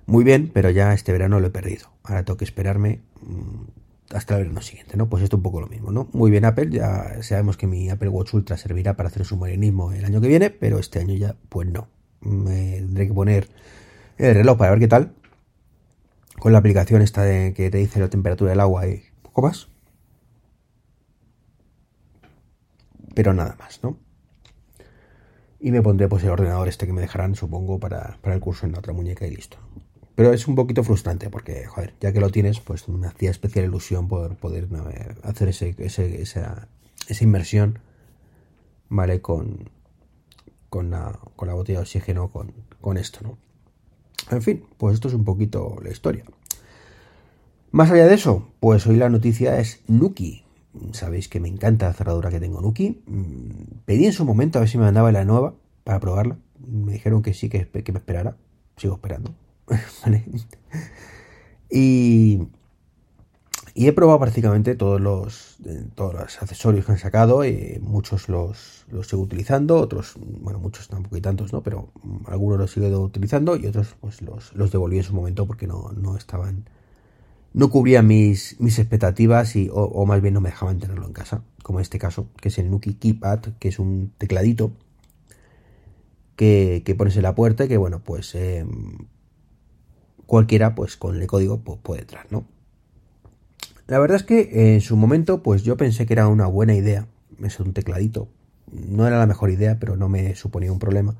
muy 0.06 0.24
bien, 0.24 0.50
pero 0.52 0.70
ya 0.70 0.94
este 0.94 1.12
verano 1.12 1.40
lo 1.40 1.48
he 1.48 1.50
perdido. 1.50 1.88
Ahora 2.08 2.24
tengo 2.24 2.38
que 2.38 2.46
esperarme 2.46 3.02
mm, 3.20 4.14
hasta 4.14 4.36
el 4.36 4.44
verano 4.44 4.62
siguiente, 4.62 4.96
¿no? 4.96 5.10
Pues 5.10 5.22
esto 5.22 5.36
un 5.36 5.42
poco 5.42 5.60
lo 5.60 5.66
mismo, 5.66 5.92
¿no? 5.92 6.08
Muy 6.12 6.30
bien 6.30 6.46
Apple, 6.46 6.70
ya 6.70 7.22
sabemos 7.22 7.58
que 7.58 7.66
mi 7.66 7.90
Apple 7.90 8.08
Watch 8.08 8.32
Ultra 8.32 8.56
servirá 8.56 8.96
para 8.96 9.10
hacer 9.10 9.26
submarinismo 9.26 9.92
el 9.92 10.04
año 10.06 10.20
que 10.22 10.28
viene, 10.28 10.48
pero 10.48 10.78
este 10.78 11.00
año 11.00 11.14
ya, 11.14 11.36
pues 11.50 11.68
no. 11.68 11.88
Me 12.20 12.76
tendré 12.76 13.08
que 13.08 13.14
poner 13.14 13.48
el 14.16 14.34
reloj 14.34 14.56
para 14.56 14.70
ver 14.70 14.80
qué 14.80 14.88
tal. 14.88 15.12
Con 16.38 16.52
la 16.52 16.58
aplicación 16.58 17.02
esta 17.02 17.24
que 17.52 17.68
te 17.70 17.78
dice 17.78 18.00
la 18.00 18.08
temperatura 18.08 18.50
del 18.50 18.60
agua 18.60 18.86
y 18.86 19.02
poco 19.22 19.42
más. 19.42 19.68
Pero 23.14 23.34
nada 23.34 23.54
más, 23.58 23.82
¿no? 23.82 23.98
Y 25.60 25.72
me 25.72 25.82
pondré 25.82 26.08
pues 26.08 26.22
el 26.24 26.30
ordenador 26.30 26.68
este 26.68 26.86
que 26.86 26.92
me 26.92 27.02
dejarán, 27.02 27.34
supongo, 27.34 27.78
para, 27.78 28.16
para 28.22 28.34
el 28.34 28.40
curso 28.40 28.64
en 28.64 28.72
la 28.72 28.78
otra 28.78 28.94
muñeca 28.94 29.26
y 29.26 29.34
listo. 29.34 29.58
Pero 30.18 30.32
es 30.32 30.48
un 30.48 30.56
poquito 30.56 30.82
frustrante 30.82 31.30
porque, 31.30 31.64
joder, 31.66 31.94
ya 32.00 32.12
que 32.12 32.18
lo 32.18 32.30
tienes, 32.30 32.58
pues 32.58 32.88
me 32.88 33.06
hacía 33.06 33.30
especial 33.30 33.66
ilusión 33.66 34.08
poder, 34.08 34.34
poder 34.34 34.66
hacer 35.22 35.46
ese, 35.46 35.76
esa, 35.78 36.66
esa 37.06 37.24
inversión, 37.24 37.78
¿vale? 38.88 39.20
Con, 39.20 39.70
con, 40.70 40.90
la, 40.90 41.16
con 41.36 41.46
la 41.46 41.54
botella 41.54 41.78
de 41.78 41.82
oxígeno, 41.82 42.32
con, 42.32 42.52
con 42.80 42.96
esto, 42.96 43.20
¿no? 43.22 43.38
En 44.34 44.42
fin, 44.42 44.64
pues 44.76 44.94
esto 44.94 45.06
es 45.06 45.14
un 45.14 45.22
poquito 45.22 45.76
la 45.84 45.90
historia. 45.90 46.24
Más 47.70 47.88
allá 47.92 48.08
de 48.08 48.14
eso, 48.14 48.48
pues 48.58 48.88
hoy 48.88 48.96
la 48.96 49.10
noticia 49.10 49.60
es 49.60 49.84
Nuki. 49.86 50.42
Sabéis 50.90 51.28
que 51.28 51.38
me 51.38 51.46
encanta 51.46 51.86
la 51.86 51.94
cerradura 51.94 52.30
que 52.30 52.40
tengo 52.40 52.60
Nuki. 52.60 53.04
Mm, 53.06 53.82
pedí 53.84 54.06
en 54.06 54.12
su 54.12 54.24
momento 54.24 54.58
a 54.58 54.62
ver 54.62 54.68
si 54.68 54.78
me 54.78 54.84
mandaba 54.84 55.12
la 55.12 55.24
nueva 55.24 55.54
para 55.84 56.00
probarla. 56.00 56.38
Me 56.58 56.94
dijeron 56.94 57.22
que 57.22 57.34
sí, 57.34 57.48
que, 57.48 57.68
que 57.68 57.92
me 57.92 58.00
esperara. 58.00 58.36
Sigo 58.76 58.94
esperando. 58.94 59.32
Y, 61.70 62.48
y 63.74 63.88
he 63.88 63.92
probado 63.92 64.20
prácticamente 64.20 64.74
todos 64.74 65.00
los, 65.02 65.58
eh, 65.66 65.84
todos 65.94 66.14
los 66.14 66.42
accesorios 66.42 66.86
que 66.86 66.92
han 66.92 66.98
sacado. 66.98 67.44
y 67.44 67.78
muchos 67.82 68.30
los, 68.30 68.86
los 68.90 69.06
sigo 69.06 69.20
utilizando, 69.20 69.76
otros, 69.76 70.14
bueno, 70.18 70.58
muchos 70.60 70.88
tampoco 70.88 71.16
hay 71.16 71.20
tantos, 71.20 71.52
¿no? 71.52 71.62
Pero 71.62 71.92
algunos 72.26 72.58
los 72.58 72.70
sigo 72.70 73.00
utilizando 73.00 73.54
y 73.56 73.66
otros 73.66 73.94
pues 74.00 74.22
los, 74.22 74.54
los 74.54 74.72
devolví 74.72 74.96
en 74.96 75.04
su 75.04 75.14
momento 75.14 75.46
porque 75.46 75.66
no, 75.66 75.92
no 75.92 76.16
estaban 76.16 76.64
no 77.54 77.70
cubrían 77.70 78.06
mis, 78.06 78.60
mis 78.60 78.78
expectativas 78.78 79.56
y, 79.56 79.68
o, 79.72 80.06
más 80.06 80.20
bien 80.20 80.34
no 80.34 80.40
me 80.40 80.50
dejaban 80.50 80.78
tenerlo 80.78 81.06
en 81.06 81.12
casa, 81.12 81.42
como 81.62 81.78
en 81.78 81.82
este 81.82 81.98
caso, 81.98 82.28
que 82.40 82.48
es 82.48 82.58
el 82.58 82.70
Nuki 82.70 82.94
Keypad, 82.94 83.40
que 83.58 83.68
es 83.68 83.78
un 83.78 84.12
tecladito 84.18 84.72
que, 86.36 86.82
que 86.84 86.94
pones 86.94 87.16
en 87.16 87.22
la 87.22 87.34
puerta 87.34 87.64
y 87.64 87.68
que, 87.68 87.76
bueno, 87.76 88.00
pues 88.04 88.34
em, 88.34 89.06
cualquiera, 90.28 90.76
pues 90.76 90.96
con 90.96 91.20
el 91.20 91.26
código 91.26 91.58
pues, 91.58 91.80
puede 91.82 92.02
entrar, 92.02 92.26
¿no? 92.30 92.44
La 93.88 93.98
verdad 93.98 94.18
es 94.18 94.22
que 94.22 94.74
en 94.74 94.80
su 94.80 94.96
momento, 94.96 95.42
pues 95.42 95.64
yo 95.64 95.76
pensé 95.76 96.06
que 96.06 96.12
era 96.12 96.28
una 96.28 96.46
buena 96.46 96.74
idea, 96.74 97.08
es 97.42 97.58
un 97.58 97.72
tecladito, 97.72 98.28
no 98.70 99.08
era 99.08 99.18
la 99.18 99.26
mejor 99.26 99.50
idea, 99.50 99.78
pero 99.80 99.96
no 99.96 100.08
me 100.08 100.36
suponía 100.36 100.70
un 100.70 100.78
problema 100.78 101.16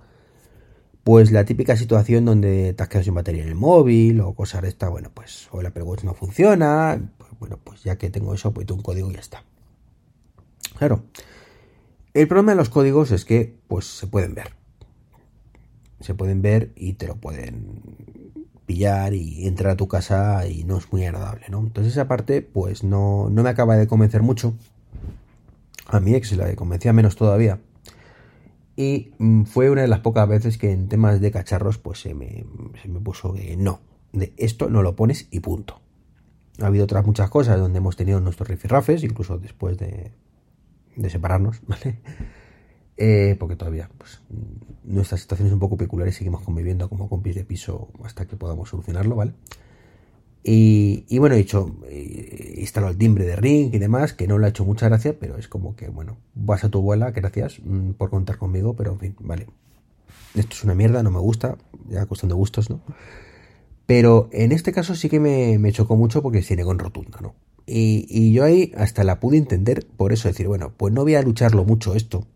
pues 1.09 1.33
la 1.33 1.47
típica 1.47 1.75
situación 1.75 2.27
donde 2.27 2.75
te 2.75 2.83
has 2.83 2.89
quedado 2.91 3.05
sin 3.05 3.15
batería 3.15 3.43
en 3.43 3.49
el 3.49 3.55
móvil 3.55 4.21
o 4.21 4.35
cosas 4.35 4.61
de 4.61 4.69
esta, 4.69 4.91
bueno, 4.91 5.11
pues 5.15 5.49
o 5.53 5.61
el 5.63 5.67
Apple 5.67 5.85
no 6.03 6.13
funciona, 6.13 7.01
pues, 7.17 7.31
bueno, 7.41 7.59
pues 7.65 7.83
ya 7.83 7.97
que 7.97 8.11
tengo 8.11 8.35
eso, 8.35 8.53
pues 8.53 8.71
un 8.71 8.83
código 8.83 9.11
y 9.11 9.15
ya 9.15 9.21
está. 9.21 9.43
Claro. 10.77 11.05
El 12.13 12.29
problema 12.29 12.53
de 12.53 12.57
los 12.57 12.69
códigos 12.69 13.11
es 13.11 13.25
que 13.25 13.57
pues 13.69 13.87
se 13.87 14.07
pueden 14.07 14.35
ver. 14.35 14.53
Se 16.01 16.13
pueden 16.13 16.43
ver 16.43 16.73
y 16.77 16.93
te 16.93 17.07
lo 17.07 17.17
pueden 17.17 17.81
pillar 18.69 19.15
y 19.15 19.49
entrar 19.49 19.73
a 19.73 19.77
tu 19.77 19.89
casa 19.89 20.47
y 20.47 20.63
no 20.63 20.77
es 20.77 20.93
muy 20.93 21.05
agradable, 21.05 21.47
¿no? 21.49 21.59
Entonces 21.59 21.95
esa 21.95 22.07
parte 22.07 22.43
pues 22.43 22.85
no, 22.85 23.29
no 23.31 23.43
me 23.43 23.49
acaba 23.49 23.77
de 23.77 23.89
convencer 23.89 24.23
mucho. 24.23 24.55
A 25.87 25.99
mi 25.99 26.15
ex 26.15 26.37
la 26.37 26.55
convencía 26.55 26.93
menos 26.93 27.17
todavía 27.17 27.59
y 28.79 29.11
mm, 29.19 29.43
fue 29.43 29.71
una 29.71 29.83
de 29.83 29.89
las 29.89 29.99
pocas 29.99 30.29
veces 30.29 30.57
que 30.57 30.71
en 30.71 30.87
temas 30.87 31.21
de 31.21 31.33
cacharros 31.33 31.79
pues 31.79 32.01
se 32.01 32.15
me, 32.15 32.45
puso 33.03 33.35
que 33.35 33.57
no, 33.57 33.81
de 34.13 34.33
esto 34.37 34.71
no 34.71 34.83
lo 34.85 34.95
pones 34.95 35.27
y 35.33 35.41
punto. 35.41 35.81
Ha 36.63 36.67
habido 36.67 36.85
otras 36.85 37.05
muchas 37.05 37.29
cosas 37.29 37.59
donde 37.59 37.79
hemos 37.79 37.97
tenido 37.97 38.21
nuestros 38.21 38.49
rifirrafes, 38.49 39.03
incluso 39.03 39.37
después 39.37 39.79
de, 39.79 40.13
de 40.95 41.11
separarnos, 41.11 41.61
¿vale? 41.67 41.99
Eh, 43.01 43.37
porque 43.39 43.55
todavía 43.55 43.89
pues, 43.97 44.21
nuestra 44.83 45.17
situación 45.17 45.47
es 45.47 45.55
un 45.55 45.61
poco 45.61 45.77
peculiar 45.77 46.09
y 46.09 46.13
seguimos 46.13 46.43
conviviendo 46.43 46.89
como 46.89 47.09
compis 47.09 47.37
de 47.37 47.45
piso 47.45 47.93
hasta 48.03 48.27
que 48.27 48.37
podamos 48.37 48.69
solucionarlo, 48.69 49.15
¿vale? 49.15 49.35
Y, 50.43 51.19
bueno, 51.19 51.35
he 51.35 51.39
dicho, 51.39 51.77
eh, 51.89 52.55
instalado 52.59 52.93
el 52.93 52.99
timbre 52.99 53.27
de 53.27 53.37
Ring 53.37 53.75
y 53.75 53.79
demás, 53.79 54.15
que 54.15 54.27
no 54.27 54.39
le 54.39 54.47
ha 54.47 54.49
hecho 54.49 54.65
mucha 54.65 54.89
gracia, 54.89 55.15
pero 55.19 55.37
es 55.37 55.47
como 55.47 55.77
que, 55.77 55.89
bueno, 55.91 56.17
vas 56.35 56.65
a 56.65 56.71
tu 56.71 56.79
abuela, 56.79 57.11
gracias 57.11 57.61
mm, 57.63 57.91
por 57.91 58.09
contar 58.09 58.39
conmigo, 58.39 58.75
pero 58.75 58.93
en 58.93 58.99
fin, 58.99 59.17
vale. 59.21 59.47
Esto 60.35 60.55
es 60.55 60.65
una 60.65 60.75
mierda, 60.75 61.03
no 61.03 61.11
me 61.11 61.19
gusta, 61.19 61.59
ya 61.89 62.07
cuestión 62.07 62.31
de 62.31 62.35
gustos, 62.35 62.71
¿no? 62.71 62.81
Pero 63.85 64.31
en 64.33 64.53
este 64.53 64.73
caso 64.73 64.95
sí 64.95 65.09
que 65.11 65.21
me, 65.21 65.73
chocó 65.73 65.97
mucho 65.97 66.23
porque 66.23 66.41
tiene 66.41 66.65
con 66.65 66.79
rotunda, 66.79 67.19
¿no? 67.21 67.35
Y, 67.67 68.07
y, 68.09 68.33
yo 68.33 68.45
ahí 68.45 68.73
hasta 68.77 69.05
la 69.05 69.21
pude 69.21 69.37
entender, 69.37 69.87
por 69.99 70.15
eso 70.15 70.29
decir, 70.29 70.49
bueno, 70.49 70.73
pues 70.77 70.95
no 70.95 71.03
voy 71.03 71.17
a 71.17 71.23
lucharlo 71.23 71.65
mucho 71.65 71.95
esto, 71.95 72.27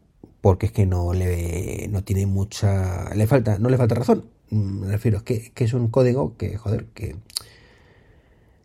porque 0.43 0.67
es 0.67 0.73
que 0.73 0.85
no 0.85 1.15
le 1.15 1.89
no 1.91 2.05
tiene 2.05 2.27
mucha 2.27 3.15
le 3.15 3.27
falta 3.27 3.59
no 3.59 3.71
le 3.71 3.79
falta 3.79 3.95
razón 3.95 4.27
mm, 4.51 4.81
me 4.81 4.89
refiero 4.89 5.19
es 5.19 5.23
que, 5.23 5.53
que 5.53 5.65
es 5.65 5.73
un 5.73 5.89
código 5.89 6.37
que 6.37 6.59
joder 6.59 6.85
que 6.93 7.17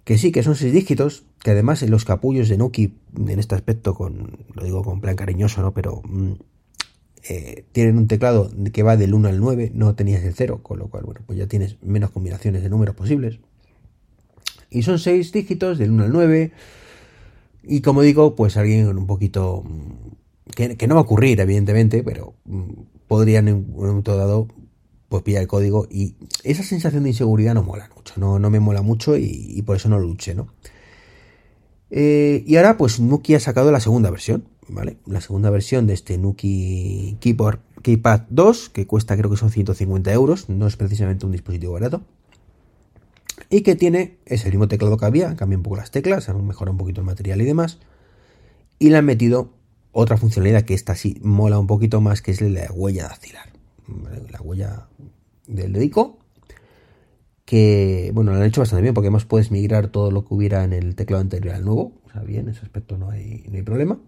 que 0.08 0.18
sí, 0.18 0.32
que 0.32 0.42
son 0.42 0.56
seis 0.56 0.72
dígitos, 0.72 1.26
que 1.44 1.52
además 1.52 1.82
los 1.82 2.06
capullos 2.06 2.48
de 2.48 2.58
Nuki, 2.58 2.94
en 3.18 3.40
este 3.40 3.56
aspecto, 3.56 3.94
con, 3.94 4.38
lo 4.54 4.64
digo 4.64 4.82
con 4.82 5.02
plan 5.02 5.18
cariñoso, 5.18 5.62
¿no? 5.62 5.74
Pero 5.74 6.02
mm, 6.06 6.32
eh, 7.28 7.66
tienen 7.74 7.98
un 7.98 8.08
teclado 8.08 8.50
que 8.72 8.84
va 8.84 8.96
del 8.96 9.14
1 9.14 9.28
al 9.28 9.42
9, 9.42 9.72
no 9.74 9.96
tenías 9.96 10.24
el 10.24 10.34
0, 10.34 10.62
con 10.64 10.80
lo 10.80 10.88
cual, 10.88 11.04
bueno, 11.04 11.20
pues 11.26 11.38
ya 11.38 11.48
tienes 11.48 11.76
menos 11.84 12.12
combinaciones 12.12 12.64
de 12.64 12.70
números 12.70 12.96
posibles. 12.96 13.40
Y 14.70 14.84
son 14.84 14.98
seis 14.98 15.34
dígitos 15.34 15.78
del 15.78 15.92
1 15.92 16.06
al 16.06 16.14
9. 16.14 16.52
Y 17.64 17.82
como 17.82 18.02
digo, 18.02 18.34
pues 18.38 18.56
alguien 18.56 18.88
un 18.88 19.08
poquito... 19.08 19.66
Que, 20.56 20.88
no 20.88 20.96
va 20.96 21.02
a 21.02 21.04
ocurrir, 21.04 21.40
evidentemente, 21.40 22.04
pero 22.04 22.34
mm, 22.46 22.72
podrían 23.08 23.48
en 23.48 23.56
un 23.56 23.76
momento 23.76 24.16
dado 24.18 24.48
pues 25.10 25.24
pilla 25.24 25.40
el 25.40 25.48
código 25.48 25.88
y 25.90 26.16
esa 26.44 26.64
sensación 26.64 27.04
de 27.04 27.10
inseguridad 27.10 27.54
no 27.54 27.64
mola 27.64 27.90
mucho, 27.96 28.14
no, 28.18 28.40
no 28.40 28.50
me 28.50 28.60
mola 28.60 28.82
mucho 28.82 29.16
y, 29.18 29.62
por 29.66 29.78
eso 29.78 29.88
no 29.90 30.00
luché, 30.00 30.36
¿no? 30.36 30.48
Eh, 31.90 32.44
y 32.46 32.58
ahora 32.58 32.78
pues 32.78 33.00
Nuki 33.00 33.36
ha 33.36 33.40
sacado 33.40 33.72
la 33.72 33.80
segunda 33.80 34.10
versión, 34.10 34.46
¿vale? 34.68 34.98
La 35.06 35.22
segunda 35.22 35.50
versión 35.50 35.88
de 35.88 35.94
este 35.94 36.18
Nuki 36.18 37.18
Keyboard, 37.22 37.60
Keypad 37.82 38.24
2, 38.30 38.70
que 38.70 38.86
cuesta 38.86 39.16
creo 39.16 39.30
que 39.30 39.38
son 39.38 39.50
150 39.50 40.12
euros, 40.12 40.50
no 40.50 40.68
es 40.68 40.76
precisamente 40.76 41.26
un 41.26 41.32
dispositivo 41.32 41.74
barato. 41.74 42.02
Y 43.50 43.62
que 43.62 43.76
tiene, 43.76 44.18
es 44.26 44.44
el 44.44 44.52
mismo 44.52 44.68
teclado 44.68 44.98
que 44.98 45.06
había, 45.06 45.36
cambia 45.38 45.58
un 45.58 45.64
poco 45.64 45.78
las 45.78 45.92
teclas, 45.92 46.28
han 46.28 46.46
mejorado 46.46 46.74
un 46.74 46.78
poquito 46.78 47.00
el 47.00 47.08
material 47.08 47.42
y 47.42 47.46
demás. 47.46 47.80
Y 48.78 48.90
le 48.90 48.98
han 48.98 49.06
metido 49.06 49.54
otra 49.92 50.18
funcionalidad 50.18 50.64
que 50.64 50.74
esta 50.74 50.96
sí 50.96 51.20
mola 51.22 51.60
un 51.60 51.68
poquito 51.68 52.02
más, 52.02 52.22
que 52.22 52.32
es 52.32 52.42
la 52.42 52.72
huella 52.72 53.08
dactilar 53.08 53.58
la 54.32 54.42
huella 54.42 54.88
del 55.48 55.74
dedico, 55.74 56.20
que, 57.46 58.12
bueno, 58.14 58.32
lo 58.32 58.38
han 58.38 58.46
hecho 58.46 58.62
bastante 58.62 58.82
bien, 58.82 58.94
porque 58.94 59.08
además 59.08 59.26
puedes 59.26 59.52
migrar 59.52 59.88
todo 59.88 60.12
lo 60.12 60.26
que 60.26 60.34
hubiera 60.34 60.64
en 60.64 60.74
el 60.74 60.96
teclado 60.96 61.22
anterior 61.22 61.56
al 61.56 61.66
nuevo, 61.66 61.94
o 62.06 62.12
sea, 62.12 62.22
bien, 62.22 62.42
en 62.42 62.50
ese 62.50 62.62
aspecto 62.62 62.98
no 62.98 63.10
hay, 63.10 63.46
no 63.50 63.56
hay 63.56 63.64
problema. 63.64 64.00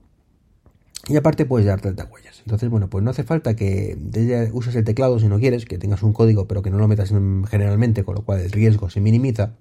Y 1.07 1.15
aparte 1.15 1.45
puedes 1.45 1.65
dar 1.65 1.79
30 1.79 2.05
huellas. 2.05 2.41
Entonces, 2.41 2.69
bueno, 2.69 2.89
pues 2.89 3.03
no 3.03 3.09
hace 3.09 3.23
falta 3.23 3.55
que 3.55 3.97
uses 4.53 4.75
el 4.75 4.83
teclado 4.83 5.17
si 5.17 5.27
no 5.27 5.39
quieres, 5.39 5.65
que 5.65 5.77
tengas 5.77 6.03
un 6.03 6.13
código, 6.13 6.45
pero 6.47 6.61
que 6.61 6.69
no 6.69 6.77
lo 6.77 6.87
metas 6.87 7.09
generalmente, 7.49 8.03
con 8.03 8.15
lo 8.15 8.25
cual 8.25 8.41
el 8.41 8.51
riesgo 8.51 8.89
se 8.89 8.99
minimiza. 8.99 9.53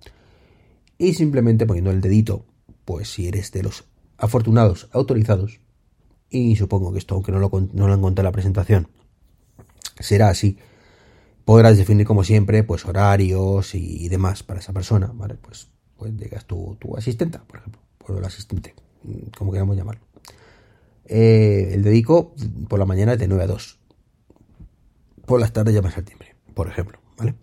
Y 0.99 1.15
simplemente 1.15 1.65
poniendo 1.65 1.91
el 1.91 2.01
dedito, 2.01 2.45
pues 2.85 3.09
si 3.13 3.29
eres 3.29 3.53
de 3.53 3.63
los 3.63 3.85
afortunados 4.19 4.89
autorizados, 4.93 5.61
y 6.31 6.57
supongo 6.57 6.93
que 6.93 6.99
esto, 6.99 7.15
aunque 7.15 7.33
no 7.33 7.39
lo, 7.39 7.51
no 7.73 7.89
lo 7.89 7.95
encontré 7.95 8.23
en 8.23 8.25
la 8.27 8.33
presentación, 8.33 8.89
será 9.99 10.29
así. 10.29 10.59
Podrás 11.45 11.79
definir 11.79 12.07
como 12.07 12.25
siempre, 12.25 12.63
pues 12.63 12.85
horarios 12.85 13.75
y 13.75 14.09
demás 14.09 14.43
para 14.43 14.61
esa 14.61 14.73
persona, 14.73 15.11
¿vale? 15.15 15.35
Pues, 15.35 15.69
pues 15.97 16.17
digas 16.17 16.45
tu, 16.45 16.77
tu 16.79 16.97
asistenta, 16.97 17.43
por 17.45 17.59
ejemplo, 17.61 17.81
por 17.99 18.17
el 18.17 18.25
asistente, 18.25 18.75
como 19.37 19.53
queramos 19.53 19.77
llamarlo. 19.77 20.09
Eh, 21.09 21.71
el 21.73 21.83
dedico 21.83 22.35
por 22.69 22.79
la 22.79 22.85
mañana 22.85 23.17
de 23.17 23.27
9 23.27 23.45
a 23.45 23.47
2. 23.47 23.79
Por 25.25 25.41
las 25.41 25.53
tardes 25.53 25.75
llamas 25.75 25.97
al 25.97 26.05
timbre, 26.05 26.37
por 26.55 26.69
ejemplo, 26.69 26.99
¿vale? 27.17 27.35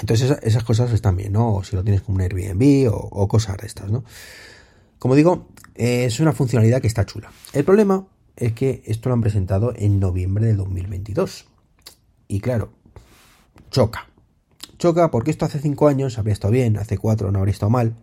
Entonces 0.00 0.36
esas, 0.42 0.64
cosas 0.64 0.92
están 0.92 1.16
bien, 1.16 1.32
¿no? 1.32 1.54
O 1.54 1.64
si 1.64 1.76
lo 1.76 1.82
tienes 1.82 2.02
como 2.02 2.16
un 2.16 2.22
Airbnb 2.22 2.90
o, 2.92 3.28
cosas 3.28 3.56
de 3.56 3.66
estas, 3.66 3.90
¿no? 3.90 4.04
Como 4.98 5.14
digo, 5.14 5.48
es 5.74 6.20
una 6.20 6.32
funcionalidad 6.32 6.80
que 6.80 6.88
está 6.88 7.06
chula. 7.06 7.30
El 7.52 7.64
problema 7.64 8.06
es 8.36 8.52
que 8.52 8.82
esto 8.86 9.08
lo 9.08 9.14
han 9.14 9.20
presentado 9.20 9.72
en 9.76 10.00
noviembre 10.00 10.46
del 10.46 10.56
2022. 10.56 11.46
Y 12.28 12.40
claro, 12.40 12.72
choca. 13.70 14.08
Choca 14.78 15.10
porque 15.10 15.30
esto 15.30 15.44
hace 15.44 15.58
5 15.58 15.88
años 15.88 16.18
habría 16.18 16.32
estado 16.32 16.52
bien, 16.52 16.76
hace 16.76 16.98
4 16.98 17.32
no 17.32 17.38
habría 17.38 17.52
estado 17.52 17.70
mal, 17.70 17.96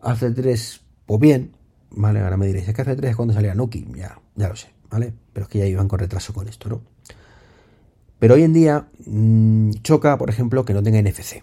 hace 0.00 0.30
3 0.30 0.80
pues 1.06 1.20
bien, 1.20 1.56
¿vale? 1.90 2.20
Ahora 2.20 2.36
me 2.36 2.46
diréis, 2.46 2.68
es 2.68 2.74
que 2.74 2.82
hace 2.82 2.94
3 2.94 3.10
es 3.10 3.16
cuando 3.16 3.34
salía 3.34 3.54
Nuki, 3.54 3.86
ya, 3.96 4.20
ya 4.36 4.48
lo 4.48 4.56
sé, 4.56 4.68
¿vale? 4.90 5.12
Pero 5.32 5.44
es 5.44 5.50
que 5.50 5.58
ya 5.58 5.66
iban 5.66 5.88
con 5.88 5.98
retraso 5.98 6.32
con 6.32 6.46
esto, 6.46 6.68
¿no? 6.68 6.82
Pero 8.18 8.34
hoy 8.34 8.44
en 8.44 8.52
día 8.52 8.88
mmm, 9.06 9.70
choca, 9.82 10.16
por 10.18 10.30
ejemplo, 10.30 10.64
que 10.64 10.74
no 10.74 10.82
tenga 10.82 11.02
NFC. 11.02 11.42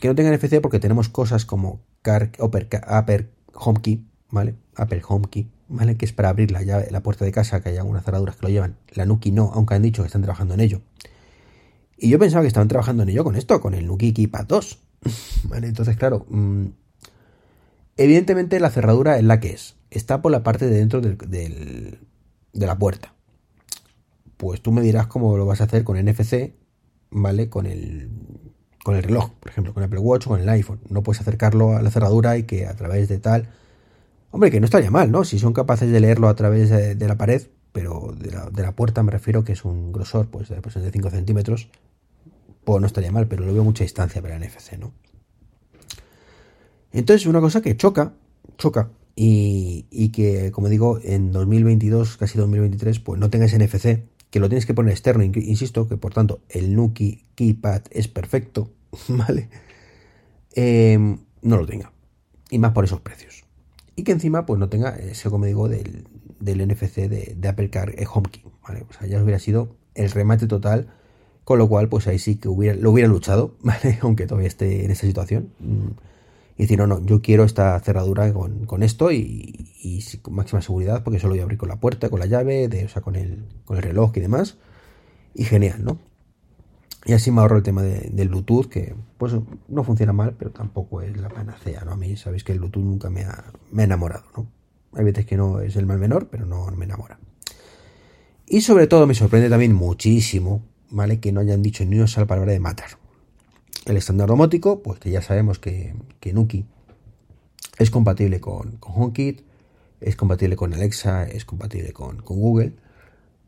Que 0.00 0.08
no 0.08 0.14
tenga 0.14 0.34
NFC 0.34 0.60
porque 0.60 0.80
tenemos 0.80 1.08
cosas 1.08 1.44
como 1.44 1.82
Car, 2.02 2.32
Upper 2.38 3.30
HomeKey, 3.52 4.04
¿vale? 4.30 4.54
Apple 4.74 5.02
HomeKey, 5.06 5.50
¿vale? 5.68 5.96
Que 5.96 6.06
es 6.06 6.12
para 6.12 6.30
abrir 6.30 6.50
la, 6.50 6.62
llave, 6.62 6.88
la 6.90 7.02
puerta 7.02 7.24
de 7.24 7.32
casa, 7.32 7.60
que 7.62 7.68
hay 7.68 7.76
algunas 7.76 8.04
cerraduras 8.04 8.36
que 8.36 8.42
lo 8.42 8.48
llevan. 8.48 8.76
La 8.92 9.04
Nuki 9.04 9.30
no, 9.30 9.50
aunque 9.54 9.74
han 9.74 9.82
dicho 9.82 10.02
que 10.02 10.06
están 10.06 10.22
trabajando 10.22 10.54
en 10.54 10.60
ello. 10.60 10.80
Y 11.98 12.08
yo 12.08 12.18
pensaba 12.18 12.42
que 12.42 12.48
estaban 12.48 12.68
trabajando 12.68 13.02
en 13.02 13.10
ello 13.10 13.24
con 13.24 13.36
esto, 13.36 13.60
con 13.60 13.74
el 13.74 13.86
Nuki 13.86 14.12
Keepad 14.12 14.46
2. 14.46 14.78
¿Vale? 15.44 15.68
Entonces, 15.68 15.96
claro, 15.96 16.24
mmm, 16.30 16.66
evidentemente 17.96 18.58
la 18.58 18.70
cerradura 18.70 19.18
es 19.18 19.24
la 19.24 19.38
que 19.38 19.50
es. 19.50 19.76
Está 19.90 20.22
por 20.22 20.32
la 20.32 20.42
parte 20.42 20.66
de 20.66 20.78
dentro 20.78 21.00
de 21.02 21.98
la 22.54 22.78
puerta. 22.78 23.14
Pues 24.36 24.62
tú 24.62 24.72
me 24.72 24.80
dirás 24.80 25.08
cómo 25.08 25.36
lo 25.36 25.44
vas 25.44 25.60
a 25.60 25.64
hacer 25.64 25.84
con 25.84 26.02
NFC, 26.02 26.54
¿vale? 27.10 27.50
Con 27.50 27.66
el, 27.66 28.08
con 28.82 28.96
el 28.96 29.02
reloj, 29.02 29.30
por 29.40 29.50
ejemplo, 29.50 29.74
con 29.74 29.82
Apple 29.82 29.98
Watch 29.98 30.26
o 30.26 30.30
con 30.30 30.40
el 30.40 30.48
iPhone. 30.48 30.80
No 30.88 31.02
puedes 31.02 31.20
acercarlo 31.20 31.76
a 31.76 31.82
la 31.82 31.90
cerradura 31.90 32.36
y 32.36 32.44
que 32.44 32.66
a 32.66 32.74
través 32.74 33.08
de 33.08 33.18
tal 33.18 33.48
Hombre, 34.32 34.50
que 34.50 34.60
no 34.60 34.66
estaría 34.66 34.90
mal, 34.90 35.10
¿no? 35.10 35.24
Si 35.24 35.38
son 35.38 35.52
capaces 35.52 35.90
de 35.90 36.00
leerlo 36.00 36.28
a 36.28 36.34
través 36.34 36.70
de, 36.70 37.08
la 37.08 37.16
pared, 37.16 37.42
pero 37.72 38.14
de 38.16 38.62
la, 38.62 38.72
puerta 38.72 39.02
me 39.02 39.10
refiero 39.10 39.44
que 39.44 39.52
es 39.52 39.64
un 39.64 39.92
grosor 39.92 40.28
pues, 40.28 40.48
de, 40.48 40.60
pues, 40.60 40.76
de 40.76 40.90
5 40.90 41.10
centímetros, 41.10 41.68
pues 42.64 42.80
no 42.80 42.86
estaría 42.86 43.10
mal, 43.10 43.26
pero 43.26 43.44
lo 43.44 43.52
veo 43.52 43.64
mucha 43.64 43.82
distancia 43.82 44.22
para 44.22 44.36
el 44.36 44.42
NFC, 44.42 44.78
¿no? 44.78 44.92
Entonces, 46.92 47.26
una 47.26 47.40
cosa 47.40 47.60
que 47.60 47.76
choca, 47.76 48.14
choca, 48.56 48.90
y, 49.16 49.86
y, 49.90 50.10
que, 50.10 50.52
como 50.52 50.68
digo, 50.68 51.00
en 51.02 51.32
2022, 51.32 52.16
casi 52.16 52.38
2023, 52.38 53.00
pues 53.00 53.20
no 53.20 53.30
tengas 53.30 53.52
NFC, 53.52 54.04
que 54.30 54.40
lo 54.40 54.48
tienes 54.48 54.66
que 54.66 54.74
poner 54.74 54.92
externo, 54.92 55.24
insisto, 55.24 55.88
que 55.88 55.96
por 55.96 56.14
tanto 56.14 56.40
el 56.48 56.74
Nuki 56.74 57.24
Keypad 57.34 57.82
es 57.90 58.08
perfecto, 58.08 58.70
¿vale? 59.08 59.48
Em, 60.54 61.18
no 61.42 61.56
lo 61.56 61.66
tenga. 61.66 61.92
Y 62.50 62.58
más 62.58 62.72
por 62.72 62.84
esos 62.84 63.00
precios. 63.00 63.44
Y 63.96 64.04
que 64.04 64.12
encima, 64.12 64.46
pues 64.46 64.58
no 64.58 64.68
tenga 64.68 64.96
ese, 64.96 65.28
como 65.30 65.46
digo, 65.46 65.68
del, 65.68 66.06
del 66.38 66.66
NFC 66.66 67.08
de, 67.08 67.48
Apple 67.48 67.70
Car 67.70 67.94
HomeKey, 68.12 68.44
¿vale? 68.66 68.86
O 68.88 68.92
sea, 68.92 69.06
ya 69.06 69.22
hubiera 69.22 69.38
sido 69.38 69.76
el 69.94 70.10
remate 70.10 70.46
total, 70.46 70.88
con 71.44 71.58
lo 71.58 71.68
cual, 71.68 71.88
pues 71.88 72.06
ahí 72.06 72.18
sí 72.18 72.36
que 72.36 72.48
hubiera, 72.48 72.78
lo 72.78 72.92
hubiera 72.92 73.08
luchado, 73.08 73.56
¿vale? 73.62 73.98
Aunque 74.02 74.26
todavía 74.26 74.48
esté 74.48 74.84
en 74.84 74.92
esa 74.92 75.06
situación. 75.06 75.52
Mm, 75.58 75.88
y 76.60 76.64
decir, 76.64 76.78
no, 76.78 76.86
no, 76.86 77.02
yo 77.06 77.22
quiero 77.22 77.44
esta 77.44 77.80
cerradura 77.80 78.30
con, 78.34 78.82
esto 78.82 79.10
y, 79.10 80.04
con 80.20 80.34
máxima 80.34 80.60
seguridad, 80.60 81.02
porque 81.02 81.18
solo 81.18 81.32
voy 81.32 81.40
a 81.40 81.44
abrir 81.44 81.56
con 81.56 81.70
la 81.70 81.80
puerta, 81.80 82.10
con 82.10 82.20
la 82.20 82.26
llave, 82.26 82.68
de, 82.68 82.84
o 82.84 82.88
sea, 82.90 83.00
con 83.00 83.16
el, 83.16 83.46
con 83.64 83.78
el 83.78 83.82
reloj 83.82 84.12
y 84.16 84.20
demás. 84.20 84.58
Y 85.34 85.44
genial, 85.44 85.82
¿no? 85.82 85.98
Y 87.06 87.14
así 87.14 87.30
me 87.30 87.40
ahorro 87.40 87.56
el 87.56 87.62
tema 87.62 87.80
del 87.80 88.28
Bluetooth, 88.28 88.66
que 88.66 88.94
pues 89.16 89.32
no 89.68 89.84
funciona 89.84 90.12
mal, 90.12 90.34
pero 90.38 90.50
tampoco 90.50 91.00
es 91.00 91.16
la 91.16 91.30
panacea, 91.30 91.82
¿no? 91.86 91.92
A 91.92 91.96
mí 91.96 92.14
sabéis 92.18 92.44
que 92.44 92.52
el 92.52 92.58
Bluetooth 92.58 92.84
nunca 92.84 93.08
me 93.08 93.22
ha, 93.22 93.42
me 93.72 93.80
ha 93.80 93.84
enamorado, 93.86 94.24
¿no? 94.36 94.46
Hay 94.92 95.04
veces 95.04 95.24
que 95.24 95.38
no 95.38 95.62
es 95.62 95.76
el 95.76 95.86
mal 95.86 95.98
menor, 95.98 96.28
pero 96.28 96.44
no 96.44 96.70
me 96.72 96.84
enamora. 96.84 97.18
Y 98.46 98.60
sobre 98.60 98.86
todo 98.86 99.06
me 99.06 99.14
sorprende 99.14 99.48
también 99.48 99.72
muchísimo, 99.72 100.60
¿vale? 100.90 101.20
Que 101.20 101.32
no 101.32 101.40
hayan 101.40 101.62
dicho 101.62 101.86
ni 101.86 101.96
una 101.96 102.06
sola 102.06 102.26
palabra 102.26 102.52
de 102.52 102.60
matar. 102.60 102.99
El 103.86 103.96
estándar 103.96 104.28
domótico, 104.28 104.82
pues 104.82 104.98
que 105.00 105.10
ya 105.10 105.22
sabemos 105.22 105.58
que, 105.58 105.94
que 106.20 106.32
Nuki 106.32 106.66
es 107.78 107.90
compatible 107.90 108.40
con, 108.40 108.76
con 108.76 108.92
HomeKit, 108.94 109.42
es 110.00 110.16
compatible 110.16 110.56
con 110.56 110.74
Alexa, 110.74 111.24
es 111.24 111.44
compatible 111.44 111.92
con, 111.92 112.22
con 112.22 112.38
Google, 112.38 112.74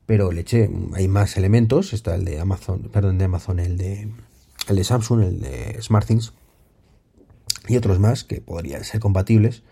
pero 0.06 0.32
le 0.32 0.40
eché, 0.40 0.70
hay 0.94 1.08
más 1.08 1.36
elementos, 1.36 1.92
está 1.92 2.14
el 2.14 2.24
de 2.24 2.40
Amazon, 2.40 2.90
perdón, 2.92 3.18
de 3.18 3.24
Amazon, 3.24 3.58
el 3.60 3.76
de, 3.76 4.08
el 4.68 4.76
de 4.76 4.84
Samsung, 4.84 5.22
el 5.22 5.40
de 5.40 5.80
SmartThings 5.80 6.32
y 7.68 7.76
otros 7.76 7.98
más 7.98 8.24
que 8.24 8.40
podrían 8.40 8.84
ser 8.84 9.00
compatibles. 9.00 9.62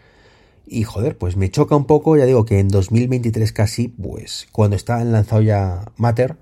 Y 0.66 0.84
joder, 0.84 1.18
pues 1.18 1.36
me 1.36 1.50
choca 1.50 1.74
un 1.74 1.86
poco, 1.86 2.16
ya 2.16 2.26
digo 2.26 2.44
que 2.44 2.60
en 2.60 2.68
2023 2.68 3.52
casi, 3.52 3.88
pues 3.88 4.46
cuando 4.52 4.76
está 4.76 5.04
lanzado 5.04 5.42
ya 5.42 5.90
Matter, 5.96 6.36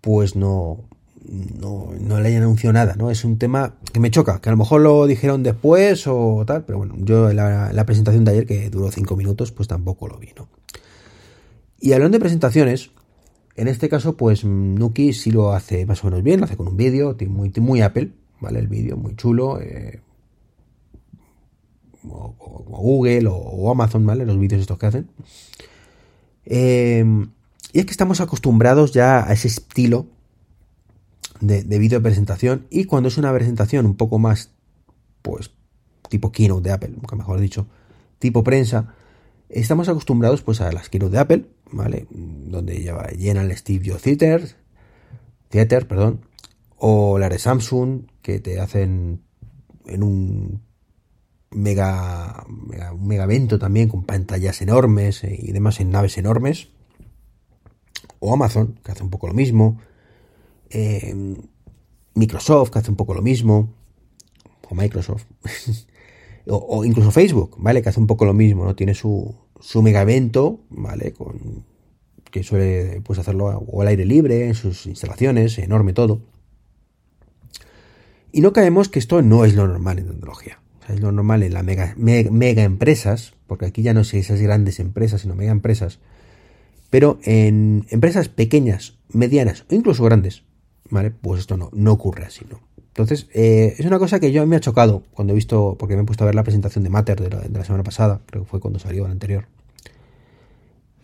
pues 0.00 0.36
no, 0.36 0.84
no, 1.28 1.90
no, 2.00 2.20
le 2.20 2.28
hayan 2.28 2.42
anunciado 2.42 2.72
nada, 2.72 2.94
¿no? 2.96 3.10
Es 3.10 3.24
un 3.24 3.38
tema 3.38 3.74
que 3.92 4.00
me 4.00 4.10
choca, 4.10 4.40
que 4.40 4.48
a 4.48 4.52
lo 4.52 4.58
mejor 4.58 4.80
lo 4.80 5.06
dijeron 5.06 5.42
después 5.42 6.06
o 6.06 6.44
tal, 6.46 6.64
pero 6.64 6.78
bueno, 6.78 6.94
yo 6.98 7.32
la, 7.32 7.72
la 7.72 7.86
presentación 7.86 8.24
de 8.24 8.32
ayer, 8.32 8.46
que 8.46 8.70
duró 8.70 8.90
5 8.90 9.16
minutos, 9.16 9.52
pues 9.52 9.68
tampoco 9.68 10.08
lo 10.08 10.18
vi, 10.18 10.28
¿no? 10.36 10.48
Y 11.80 11.92
hablando 11.92 12.16
de 12.16 12.20
presentaciones, 12.20 12.90
en 13.56 13.68
este 13.68 13.88
caso, 13.88 14.16
pues 14.16 14.44
Nuki 14.44 15.12
sí 15.12 15.30
lo 15.30 15.52
hace 15.52 15.86
más 15.86 16.02
o 16.04 16.08
menos 16.08 16.22
bien, 16.22 16.40
lo 16.40 16.46
hace 16.46 16.56
con 16.56 16.68
un 16.68 16.76
vídeo, 16.76 17.16
muy, 17.28 17.52
muy 17.58 17.80
Apple, 17.80 18.10
¿vale? 18.40 18.58
El 18.58 18.68
vídeo, 18.68 18.96
muy 18.96 19.16
chulo, 19.16 19.60
eh, 19.60 20.00
o, 22.08 22.34
Google 22.66 23.26
o, 23.30 23.70
Amazon, 23.70 24.04
¿vale? 24.04 24.26
Los 24.26 24.38
vídeos 24.38 24.60
estos 24.60 24.78
que 24.78 24.86
hacen. 24.86 25.08
Em, 26.44 27.30
y 27.72 27.80
es 27.80 27.86
que 27.86 27.90
estamos 27.90 28.20
acostumbrados 28.20 28.92
ya 28.92 29.28
a 29.28 29.32
ese 29.32 29.48
estilo 29.48 30.06
de, 31.40 31.62
de 31.62 31.78
vídeo 31.78 31.98
de 31.98 32.02
presentación 32.04 32.66
y 32.70 32.84
cuando 32.84 33.08
es 33.08 33.18
una 33.18 33.32
presentación 33.32 33.86
un 33.86 33.96
poco 33.96 34.18
más, 34.18 34.50
pues, 35.22 35.50
tipo 36.08 36.32
keynote 36.32 36.68
de 36.68 36.74
Apple, 36.74 36.94
mejor 37.16 37.40
dicho, 37.40 37.66
tipo 38.18 38.44
prensa, 38.44 38.94
estamos 39.48 39.88
acostumbrados 39.88 40.42
pues 40.42 40.60
a 40.60 40.72
las 40.72 40.88
keynote 40.88 41.12
de 41.12 41.18
Apple, 41.18 41.46
¿vale? 41.70 42.06
Donde 42.10 42.82
ya 42.82 43.08
llenan 43.08 43.50
el 43.50 43.56
Steve 43.56 43.90
Jobs 43.90 44.02
Theater, 44.02 44.56
Theater, 45.48 45.88
perdón, 45.88 46.20
o 46.76 47.18
la 47.18 47.28
de 47.28 47.38
Samsung, 47.38 48.02
que 48.22 48.40
te 48.40 48.60
hacen 48.60 49.22
en 49.86 50.02
un 50.02 50.62
mega, 51.50 52.44
un 52.46 53.06
mega 53.06 53.24
evento 53.24 53.58
también 53.58 53.88
con 53.88 54.04
pantallas 54.04 54.60
enormes 54.62 55.24
eh, 55.24 55.36
y 55.40 55.52
demás 55.52 55.80
en 55.80 55.90
naves 55.90 56.18
enormes. 56.18 56.68
O 58.18 58.32
Amazon, 58.32 58.78
que 58.84 58.92
hace 58.92 59.02
un 59.02 59.10
poco 59.10 59.26
lo 59.26 59.34
mismo. 59.34 59.78
Em, 60.70 61.36
Microsoft, 62.14 62.70
que 62.70 62.78
hace 62.78 62.90
un 62.90 62.96
poco 62.96 63.14
lo 63.14 63.22
mismo. 63.22 63.72
O 64.68 64.74
Microsoft. 64.74 65.24
o, 66.46 66.84
incluso 66.84 67.10
Facebook, 67.10 67.56
¿vale? 67.58 67.82
Que 67.82 67.88
hace 67.88 68.00
un 68.00 68.06
poco 68.06 68.24
lo 68.24 68.34
mismo, 68.34 68.64
¿no? 68.64 68.74
Tiene 68.74 68.94
su, 68.94 69.34
su 69.60 69.82
mega 69.82 70.02
evento, 70.02 70.60
¿vale? 70.70 71.12
Con, 71.12 71.64
que 72.30 72.42
suele 72.42 73.00
pues, 73.02 73.18
hacerlo 73.18 73.46
o 73.46 73.82
al 73.82 73.88
aire 73.88 74.04
libre, 74.04 74.46
en 74.46 74.54
sus 74.54 74.86
instalaciones, 74.86 75.58
enorme 75.58 75.92
todo. 75.92 76.20
Y 78.32 78.40
no 78.40 78.52
caemos 78.52 78.88
que 78.88 78.98
esto 78.98 79.22
no 79.22 79.44
es 79.44 79.54
lo 79.54 79.66
normal 79.66 79.98
en 79.98 80.08
tecnología 80.08 80.60
es 80.88 81.00
lo 81.00 81.12
normal 81.12 81.42
en 81.42 81.54
las 81.54 81.64
mega, 81.64 81.94
mega, 81.96 82.62
empresas, 82.62 83.34
porque 83.46 83.66
aquí 83.66 83.82
ya 83.82 83.94
no 83.94 84.04
sé 84.04 84.18
esas 84.18 84.40
grandes 84.40 84.80
empresas, 84.80 85.22
sino 85.22 85.34
mega 85.34 85.52
empresas, 85.52 85.98
pero 86.90 87.18
en 87.24 87.86
empresas 87.90 88.28
pequeñas, 88.28 88.98
medianas 89.12 89.64
o 89.70 89.74
incluso 89.74 90.04
grandes, 90.04 90.44
¿vale? 90.90 91.10
Pues 91.10 91.40
esto 91.40 91.56
no, 91.56 91.70
no 91.72 91.92
ocurre 91.92 92.24
así, 92.24 92.44
¿no? 92.50 92.60
Entonces, 92.88 93.28
eh, 93.34 93.74
es 93.78 93.84
una 93.84 93.98
cosa 93.98 94.20
que 94.20 94.32
yo 94.32 94.46
me 94.46 94.56
ha 94.56 94.60
chocado 94.60 95.02
cuando 95.12 95.32
he 95.32 95.36
visto, 95.36 95.76
porque 95.78 95.96
me 95.96 96.02
he 96.02 96.04
puesto 96.04 96.24
a 96.24 96.26
ver 96.26 96.34
la 96.34 96.42
presentación 96.42 96.82
de 96.82 96.90
Matter 96.90 97.20
de 97.20 97.50
la, 97.50 97.64
semana 97.64 97.84
pasada, 97.84 98.22
creo 98.26 98.44
que 98.44 98.48
fue 98.48 98.60
cuando 98.60 98.78
salió 98.78 99.04
la 99.04 99.12
anterior. 99.12 99.46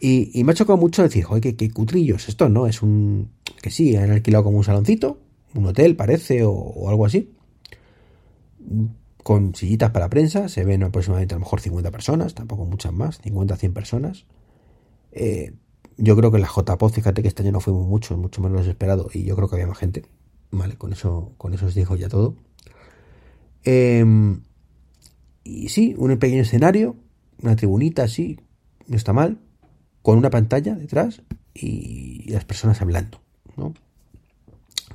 Y, 0.00 0.42
me 0.42 0.52
ha 0.52 0.54
chocado 0.54 0.78
mucho 0.78 1.02
decir, 1.02 1.22
joder, 1.22 1.54
qué, 1.54 1.70
cutrillos, 1.70 2.28
esto 2.28 2.48
no, 2.48 2.66
es 2.66 2.82
un... 2.82 3.30
que 3.62 3.70
sí, 3.70 3.94
han 3.94 4.10
alquilado 4.10 4.44
como 4.44 4.56
un 4.56 4.64
saloncito, 4.64 5.18
un 5.54 5.66
hotel 5.66 5.94
parece, 5.94 6.42
o 6.44 6.88
algo 6.88 7.06
así 7.06 7.30
con 9.22 9.54
sillitas 9.54 9.90
para 9.90 10.10
prensa, 10.10 10.48
se 10.48 10.64
ven 10.64 10.82
aproximadamente 10.82 11.34
a 11.34 11.36
lo 11.36 11.40
mejor 11.40 11.60
50 11.60 11.90
personas, 11.90 12.34
tampoco 12.34 12.64
muchas 12.64 12.92
más, 12.92 13.18
50 13.18 13.56
100 13.56 13.72
personas. 13.72 14.26
Eh, 15.12 15.52
yo 15.96 16.16
creo 16.16 16.30
que 16.30 16.38
la 16.38 16.48
JPOD, 16.48 16.92
fíjate 16.92 17.22
que 17.22 17.28
este 17.28 17.42
año 17.42 17.52
no 17.52 17.60
fuimos 17.60 17.86
mucho, 17.86 18.16
mucho 18.16 18.40
menos 18.40 18.64
lo 18.64 18.70
esperado, 18.70 19.08
y 19.12 19.24
yo 19.24 19.36
creo 19.36 19.48
que 19.48 19.56
había 19.56 19.66
más 19.66 19.78
gente. 19.78 20.04
Vale, 20.50 20.76
con 20.76 20.92
eso, 20.92 21.32
con 21.38 21.54
eso 21.54 21.66
os 21.66 21.74
digo 21.74 21.96
ya 21.96 22.08
todo. 22.08 22.36
Em, 23.64 24.42
y 25.44 25.68
sí, 25.68 25.94
un 25.96 26.16
pequeño 26.18 26.42
escenario, 26.42 26.96
una 27.42 27.56
tribunita 27.56 28.04
así, 28.04 28.38
no 28.86 28.96
está 28.96 29.12
mal, 29.12 29.38
con 30.02 30.18
una 30.18 30.30
pantalla 30.30 30.74
detrás 30.74 31.22
y 31.54 32.30
las 32.30 32.44
personas 32.44 32.80
hablando, 32.82 33.20
¿no? 33.56 33.74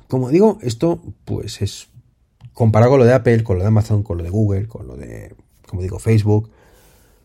Como 0.08 0.30
digo, 0.30 0.58
esto 0.62 1.02
pues 1.24 1.60
es 1.60 1.88
comparado 2.54 2.92
con 2.92 3.00
lo 3.00 3.06
de 3.06 3.14
Apple, 3.14 3.44
con 3.44 3.58
lo 3.58 3.62
de 3.62 3.68
Amazon, 3.68 4.02
con 4.02 4.18
lo 4.18 4.24
de 4.24 4.30
Google, 4.30 4.68
con 4.68 4.86
lo 4.86 4.96
de, 4.96 5.34
como 5.66 5.82
digo, 5.82 5.98
Facebook 5.98 6.50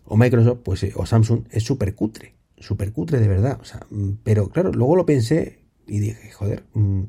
o 0.06 0.18
Microsoft, 0.18 0.60
pues, 0.64 0.84
eh, 0.84 0.94
o 0.96 1.06
Samsung, 1.06 1.46
es 1.50 1.64
súper 1.64 1.96
cutre, 1.96 2.33
súper 2.64 2.92
cutre 2.94 3.20
de 3.20 3.28
verdad. 3.28 3.60
O 3.62 3.66
sea, 3.66 3.86
mm, 3.90 4.12
pero 4.24 4.50
claro, 4.50 4.72
luego 4.72 4.96
lo 4.96 5.06
pensé 5.06 5.60
y 5.88 6.00
dije, 6.00 6.32
joder, 6.32 6.64
mm, 6.74 7.04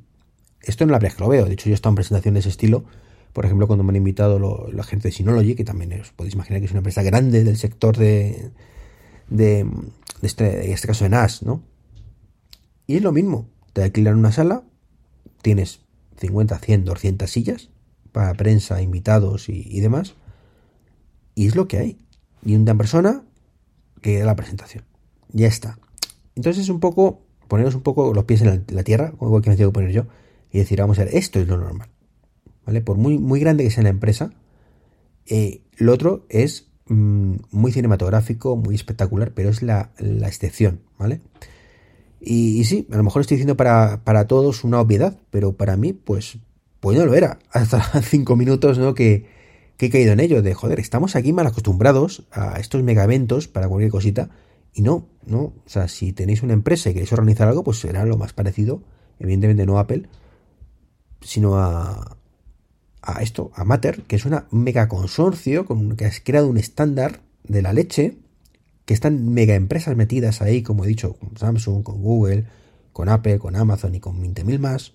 esto 0.63 0.87
no 0.87 0.93
la 0.93 0.99
que 0.99 1.13
lo 1.19 1.29
veo. 1.29 1.45
De 1.47 1.55
hecho, 1.55 1.67
yo 1.67 1.73
he 1.73 1.75
estado 1.75 1.93
en 1.93 1.97
presentaciones 1.97 2.35
de 2.35 2.41
ese 2.41 2.49
estilo. 2.51 2.85
Por 3.33 3.45
ejemplo, 3.45 3.67
cuando 3.67 3.85
me 3.85 3.91
han 3.91 3.97
invitado 3.97 4.71
la 4.73 4.85
gente 4.85 5.09
de 5.09 5.13
Synology, 5.13 5.55
que 5.55 5.65
también 5.65 6.01
os 6.01 6.13
podéis 6.13 6.35
imaginar 6.35 6.61
que 6.61 6.67
es 6.67 6.73
una 6.73 6.79
empresa 6.79 7.03
grande 7.03 7.45
del 7.45 7.57
sector 7.57 7.97
de, 7.97 8.51
este, 10.23 10.67
en 10.67 10.73
este 10.73 10.87
caso 10.87 11.05
de 11.05 11.11
NAS, 11.11 11.43
¿no? 11.43 11.63
Y 12.87 12.97
es 12.97 13.03
lo 13.03 13.13
mismo. 13.13 13.49
Te 13.73 13.83
alquilan 13.83 14.17
una 14.17 14.31
sala, 14.31 14.63
tienes 15.43 15.81
50, 16.19 16.59
100, 16.59 16.85
200 16.85 17.31
sillas, 17.31 17.71
para 18.13 18.33
prensa, 18.35 18.81
invitados 18.81 19.49
y, 19.49 19.81
demás. 19.81 20.15
Y 21.35 21.49
es 21.49 21.57
lo 21.57 21.67
que 21.67 21.79
hay. 21.79 21.99
Y 22.45 22.55
una 22.55 22.77
persona 22.77 23.25
que 24.01 24.21
da 24.21 24.27
la 24.27 24.37
presentación. 24.37 24.85
Ya 25.35 25.47
está. 25.47 25.79
Entonces 26.35 26.63
es 26.63 26.69
un 26.71 26.81
poco, 26.81 27.21
poneros 27.47 27.75
un 27.75 27.83
poco 27.83 28.15
los 28.15 28.25
pies 28.25 28.41
en 28.41 28.65
la, 28.67 28.83
tierra, 28.83 29.13
como 29.19 29.43
que 29.43 29.51
me 29.51 29.57
tengo 29.57 29.71
que 29.71 29.75
poner 29.75 29.93
yo, 29.93 30.07
y 30.51 30.59
decir, 30.59 30.81
vamos 30.81 30.99
a 30.99 31.05
ver, 31.05 31.15
esto 31.15 31.39
es 31.39 31.47
lo 31.47 31.59
normal. 31.59 31.91
¿Vale? 32.65 32.81
Por 32.81 32.97
muy, 32.97 33.19
muy 33.19 33.39
grande 33.39 33.65
que 33.65 33.71
sea 33.71 33.83
la 33.83 33.91
empresa, 33.91 34.33
eh, 35.27 35.61
lo 35.77 35.93
otro 35.93 36.25
es 36.31 36.69
mm, 36.87 37.35
muy 37.51 37.71
cinematográfico, 37.71 38.57
muy 38.57 38.75
espectacular, 38.75 39.33
pero 39.35 39.51
es 39.51 39.63
la, 39.63 39.91
excepción, 39.99 40.81
¿vale? 40.99 41.21
Y, 42.19 42.59
y, 42.59 42.65
sí, 42.65 42.89
a 42.91 42.97
lo 42.97 43.05
mejor 43.05 43.21
estoy 43.21 43.37
diciendo 43.37 43.57
para, 43.57 44.03
para 44.03 44.27
todos 44.27 44.65
una 44.65 44.81
obviedad, 44.81 45.19
pero 45.31 45.53
para 45.53 45.77
mí, 45.77 45.93
pues 45.93 46.39
pues 46.85 46.99
no 46.99 47.07
lo 47.07 47.15
era. 47.15 47.39
Hasta 47.51 47.81
cinco 48.03 48.37
minutos, 48.37 48.79
¿no? 48.79 48.95
Que, 48.95 49.25
he 49.79 49.91
caído 49.91 50.13
en 50.13 50.21
ello. 50.21 50.43
De 50.43 50.53
joder, 50.53 50.81
estamos 50.81 51.17
aquí 51.17 51.33
mal 51.33 51.47
acostumbrados 51.47 52.25
a 52.31 52.61
estos 52.61 52.83
mega 52.83 53.05
eventos 53.05 53.49
para 53.49 53.69
cualquier 53.69 53.91
cosita. 53.91 54.29
Y 54.75 54.83
no, 54.83 55.09
no. 55.27 55.41
O 55.41 55.63
sea, 55.67 55.89
si 55.89 56.13
tenéis 56.13 56.43
una 56.43 56.53
empresa 56.53 56.91
y 56.91 56.93
queréis 56.93 57.13
organizar 57.13 57.49
algo, 57.49 57.65
pues 57.65 57.79
será 57.79 58.05
lo 58.05 58.19
más 58.19 58.33
parecido. 58.33 58.83
Evidentemente 59.19 59.65
no 59.65 59.79
a 59.79 59.83
Apple, 59.83 60.09
sino 61.21 61.57
a, 61.57 62.17
a 63.01 63.23
esto, 63.23 63.53
a 63.55 63.65
Mater, 63.65 64.03
que 64.03 64.17
es 64.17 64.25
una 64.25 64.47
mega 64.51 64.89
consorcio 64.89 65.65
con, 65.65 65.97
que 65.97 66.07
has 66.07 66.21
creado 66.21 66.49
un 66.49 66.57
estándar 66.57 67.21
de 67.45 67.63
la 67.63 67.73
leche, 67.73 68.19
que 68.85 68.95
están 68.95 69.33
mega 69.33 69.55
empresas 69.55 69.97
metidas 69.97 70.43
ahí, 70.43 70.63
como 70.63 70.85
he 70.85 70.89
dicho, 70.89 71.15
con 71.15 71.37
Samsung, 71.37 71.83
con 71.83 72.03
Google, 72.03 72.47
con 72.93 73.09
Apple, 73.09 73.39
con 73.39 73.57
Amazon 73.57 73.95
y 73.95 74.01
con 74.01 74.23
20.000 74.23 74.59
más. 74.59 74.93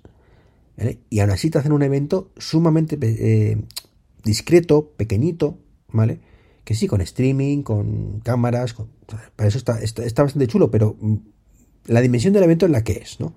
Y 1.09 1.19
aún 1.19 1.31
así 1.31 1.49
te 1.49 1.57
hacen 1.57 1.71
un 1.71 1.83
evento 1.83 2.31
sumamente 2.37 2.97
eh, 3.01 3.61
discreto, 4.23 4.93
pequeñito, 4.95 5.57
¿vale? 5.91 6.19
Que 6.69 6.75
sí, 6.75 6.85
con 6.85 7.01
streaming, 7.01 7.63
con 7.63 8.19
cámaras, 8.19 8.75
para 9.35 9.49
eso 9.49 9.57
está, 9.57 9.81
está, 9.81 10.21
bastante 10.21 10.45
chulo, 10.45 10.69
pero 10.69 10.95
mm, 11.01 11.15
la 11.87 11.99
dimensión 11.99 12.31
del 12.31 12.43
evento 12.43 12.67
es 12.67 12.71
la 12.71 12.83
que 12.83 12.91
es, 12.91 13.19
¿no? 13.19 13.33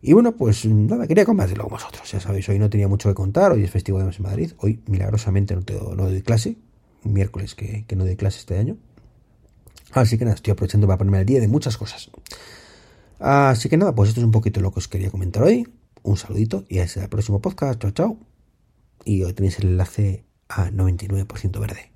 Y 0.00 0.14
bueno, 0.14 0.34
pues 0.34 0.64
nada, 0.64 1.06
quería 1.06 1.26
compartirlo 1.26 1.64
con 1.64 1.72
vosotros. 1.72 2.10
Ya 2.10 2.18
sabéis, 2.18 2.48
hoy 2.48 2.58
no 2.58 2.70
tenía 2.70 2.88
mucho 2.88 3.10
que 3.10 3.14
contar, 3.14 3.52
hoy 3.52 3.62
es 3.62 3.70
festivo 3.70 3.98
de 3.98 4.10
en 4.10 4.22
Madrid, 4.22 4.52
hoy 4.56 4.80
milagrosamente 4.86 5.54
no, 5.54 5.64
tengo, 5.64 5.94
no 5.94 6.04
doy 6.04 6.22
clase, 6.22 6.56
miércoles 7.02 7.54
que, 7.54 7.84
que 7.86 7.94
no 7.94 8.06
doy 8.06 8.16
clase 8.16 8.38
este 8.38 8.56
año. 8.56 8.78
Así 9.92 10.16
que 10.16 10.24
nada, 10.24 10.36
estoy 10.36 10.52
aprovechando 10.52 10.86
para 10.86 10.96
ponerme 10.96 11.18
al 11.18 11.26
día 11.26 11.40
de 11.40 11.48
muchas 11.48 11.76
cosas. 11.76 12.10
Así 13.18 13.68
que 13.68 13.76
nada, 13.76 13.94
pues 13.94 14.08
esto 14.08 14.22
es 14.22 14.24
un 14.24 14.32
poquito 14.32 14.62
lo 14.62 14.72
que 14.72 14.78
os 14.78 14.88
quería 14.88 15.10
comentar 15.10 15.42
hoy. 15.42 15.68
Un 16.02 16.16
saludito 16.16 16.64
y 16.70 16.78
hasta 16.78 17.02
el 17.02 17.10
próximo 17.10 17.42
podcast. 17.42 17.82
Chao, 17.82 17.90
chao. 17.90 18.18
Y 19.04 19.24
hoy 19.24 19.34
tenéis 19.34 19.58
el 19.58 19.66
enlace 19.66 20.25
a 20.48 20.70
99% 20.70 21.58
verde. 21.58 21.90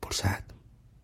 Pulsad. 0.00 0.49